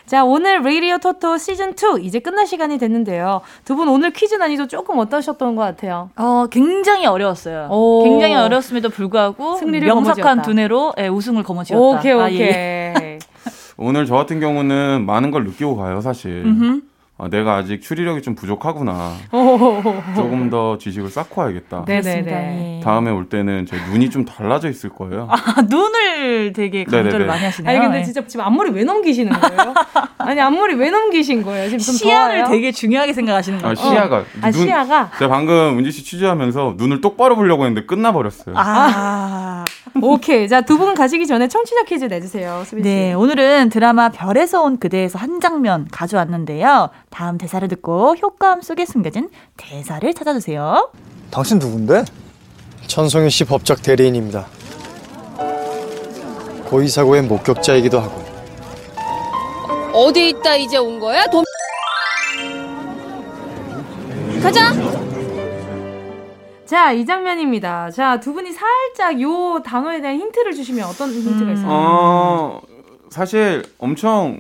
[0.09, 3.41] 자, 오늘 레이디오 토토 시즌2 이제 끝날 시간이 됐는데요.
[3.63, 6.09] 두 분 오늘 퀴즈 난이도 조금 어떠셨던 것 같아요?
[6.15, 7.67] 어, 굉장히 어려웠어요.
[7.69, 8.03] 오.
[8.03, 10.41] 굉장히 어려웠음에도 불구하고 승리를 명석한 거머쥐었다.
[10.41, 11.79] 두뇌로 예, 우승을 거머쥐었다.
[11.99, 12.39] 오케이, 아, 오케이.
[12.41, 13.19] 예.
[13.77, 16.41] 오늘 저 같은 경우는 많은 걸 느끼고 가요, 사실.
[16.43, 16.81] 음흠.
[17.21, 19.11] 아, 내가 아직 추리력이 좀 부족하구나.
[20.15, 21.83] 조금 더 지식을 쌓고 와야겠다.
[21.85, 22.79] 네네네.
[22.81, 25.27] 다음에 올 때는 제 눈이 좀 달라져 있을 거예요.
[25.29, 27.25] 아, 눈을 되게 강조를 네네네.
[27.25, 27.69] 많이 하시네요.
[27.69, 28.03] 아니, 근데 예.
[28.05, 29.73] 진짜 지금 앞머리 왜 넘기시는 거예요?
[30.17, 31.65] 아니, 앞머리 왜 넘기신 거예요?
[31.65, 32.51] 지금 좀 시야를 더워요?
[32.53, 33.75] 되게 중요하게 생각하시는 아, 거예요.
[33.75, 34.23] 시야가.
[34.41, 35.11] 아, 시야가?
[35.19, 38.55] 제가 방금 은지 씨 취재하면서 눈을 똑바로 보려고 했는데 끝나 버렸어요.
[38.57, 39.65] 아.
[40.01, 40.47] 오케이.
[40.47, 42.63] 자, 두 분 가시기 전에 청취자 퀴즈 내주세요.
[42.65, 42.89] 수빈 씨.
[42.89, 46.89] 네, 오늘은 드라마 별에서 온 그대에서 한 장면 가져왔는데요.
[47.09, 50.91] 다음 대사를 듣고 효과음 속에 숨겨진 대사를 찾아주세요.
[51.31, 52.05] 당신 누군데?
[52.87, 54.47] 천송희 씨 법적 대리인입니다.
[56.65, 58.23] 고의 사고의 목격자이기도 하고
[59.93, 61.25] 어디 있다 이제 온 거야?
[61.27, 61.43] 돈
[64.41, 64.71] 가자.
[66.65, 67.89] 자, 이 장면입니다.
[67.89, 71.67] 자, 두 분이 살짝 요 단어에 대한 힌트를 주시면 어떤 힌트가 있어요?
[71.67, 72.61] 어,
[73.09, 74.39] 사실 엄청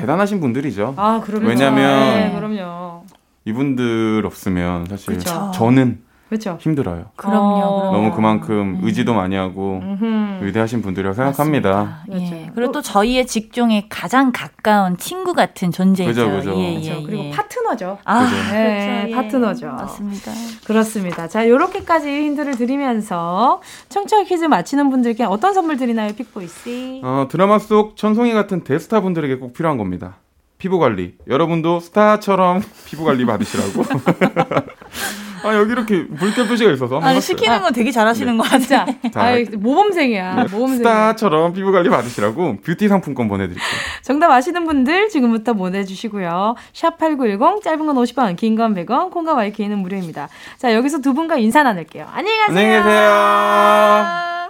[0.00, 0.94] 대단하신 분들이죠.
[0.96, 1.46] 아, 그럼요.
[1.46, 3.04] 왜냐면 네, 그럼요.
[3.44, 5.50] 이분들 없으면 사실 그쵸.
[5.54, 6.58] 저는 그렇죠.
[6.60, 7.06] 힘들어요.
[7.14, 7.92] 그럼요.
[7.92, 10.44] 너무 그만큼 의지도 많이 하고 음흠.
[10.44, 12.00] 위대하신 분들이라고 생각합니다.
[12.12, 12.50] 예.
[12.54, 16.08] 그리고 또 저희의 직종에 가장 가까운 친구 같은 존재죠.
[16.08, 16.54] 그죠, 그죠.
[16.56, 17.06] 예, 예, 그렇죠.
[17.06, 17.30] 그리고 예.
[17.30, 17.98] 파트너죠.
[18.04, 18.36] 아, 그죠.
[18.52, 19.08] 네, 그렇죠.
[19.08, 19.14] 예.
[19.14, 19.66] 파트너죠.
[19.66, 20.32] 맞습니다.
[20.66, 21.28] 그렇습니다.
[21.28, 27.00] 자, 요렇게까지 힌트를 드리면서 청취자 퀴즈 맞히는 분들께 어떤 선물 드리나요, 픽보이 씨?
[27.04, 30.16] 어, 드라마 속 천송이 같은 대스타 분들에게 꼭 필요한 겁니다.
[30.58, 31.14] 피부 관리.
[31.28, 33.84] 여러분도 스타처럼 피부 관리 받으시라고.
[35.44, 37.20] 아, 여기 이렇게 물결 표시가 있어서 한번 아니.
[37.20, 38.86] 시키는 건 되게 잘하시는 거 같아요.
[39.12, 40.34] 자, 아이, 모범생이야.
[40.34, 40.78] 네, 모범생.
[40.78, 43.66] 스타처럼 피부 관리 받으시라고 뷰티 상품권 보내드릴게요.
[44.02, 46.54] 정답 아시는 분들 지금부터 보내주시고요.
[46.72, 50.28] 샵 8910 짧은 건 50원, 긴 건 100원, 콩과 마이크는 무료입니다.
[50.58, 52.06] 자, 여기서 두 분과 인사 나눌게요.
[52.12, 52.58] 안녕히 가세요.
[52.58, 54.46] 안녕히 계세요.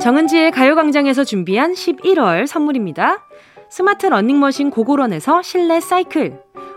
[0.00, 3.26] 정은지의 가요광장에서 준비한 11월 선물입니다.
[3.68, 6.40] 스마트 러닝머신 고고런에서 실내 사이클.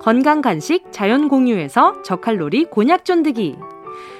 [0.00, 3.56] 건강 간식 자연 공유에서 저칼로리 곤약 쫀득이.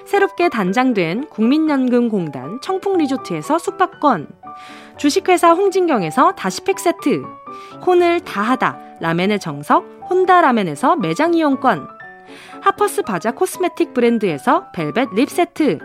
[0.04, 4.28] 새롭게 단장된 국민연금공단 청풍 리조트에서 숙박권.
[4.96, 7.22] 주식회사 홍진경에서 다시팩 세트.
[7.84, 11.86] 혼을 다하다 라멘의 정석 혼다 라멘에서 매장 이용권.
[12.62, 15.78] 하퍼스 바자 cosmetic 브랜드에서 벨벳 lip 세트.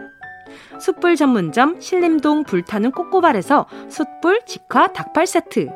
[0.80, 5.70] 숯불 전문점 신림동 불타는 꼬꼬발에서 숯불 직화 닭발 세트.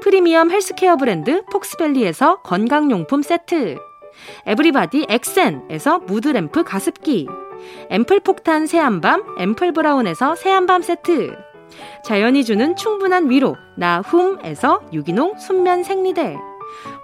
[0.00, 3.76] 프리미엄 헬스케어 브랜드 폭스밸리에서 건강용품 세트.
[4.46, 7.28] 에브리바디 엑센에서 mood lamp 가습기.
[7.90, 11.36] 앰플 폭탄 새한밤 앰플 브라운에서 새한밤 세트.
[12.04, 16.36] 자연이 주는 충분한 위로 나훔에서 유기농 순면 생리대.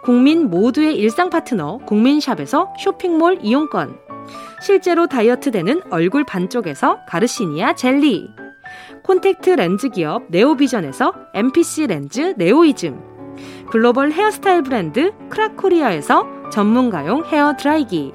[0.02, 3.98] 국민 모두의 일상 파트너 국민샵에서 쇼핑몰 이용권.
[4.60, 8.28] 실제로 다이어트 되는 얼굴 반쪽에서 가르시니아 젤리.
[9.08, 13.00] 콘택트 렌즈 기업 네오비전에서 MPC 렌즈 네오이즘.
[13.70, 18.12] 글로벌 헤어스타일 브랜드 크라코리아에서 전문가용 헤어 드라이기.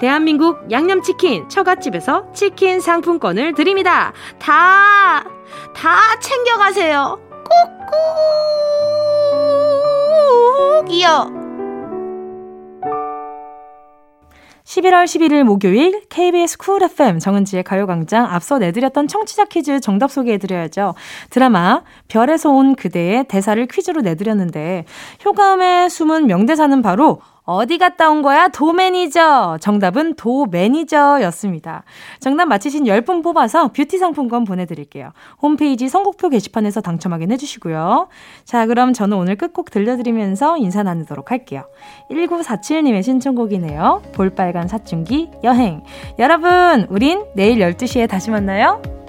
[0.00, 4.12] 대한민국 양념치킨 처갓집에서 치킨 상품권을 드립니다.
[4.38, 5.24] 다,
[5.74, 7.18] 다 챙겨가세요.
[10.84, 11.43] 꾹꾹이요.
[14.64, 20.94] 11월 11일 목요일 KBS Cool FM 정은지의 가요광장 앞서 내드렸던 청취자 퀴즈 정답 소개해드려야죠.
[21.28, 24.86] 드라마 별에서 온 그대의 대사를 퀴즈로 내드렸는데
[25.24, 28.48] 효감에 숨은 명대사는 바로 어디 갔다 온 거야?
[28.48, 29.58] 도 매니저.
[29.60, 31.84] 정답은 도 매니저였습니다.
[32.18, 35.12] 정답 맞히신 10분 뽑아서 뷰티 상품권 보내드릴게요.
[35.42, 38.08] 홈페이지 선곡표 게시판에서 당첨 확인해 주시고요.
[38.44, 41.64] 자, 그럼 저는 오늘 끝곡 들려드리면서 인사 나누도록 할게요.
[42.10, 44.02] 1947님의 신청곡이네요.
[44.14, 45.82] 볼빨간 사춘기 여행.
[46.18, 49.03] 여러분, 우린 내일 12시에 다시 만나요.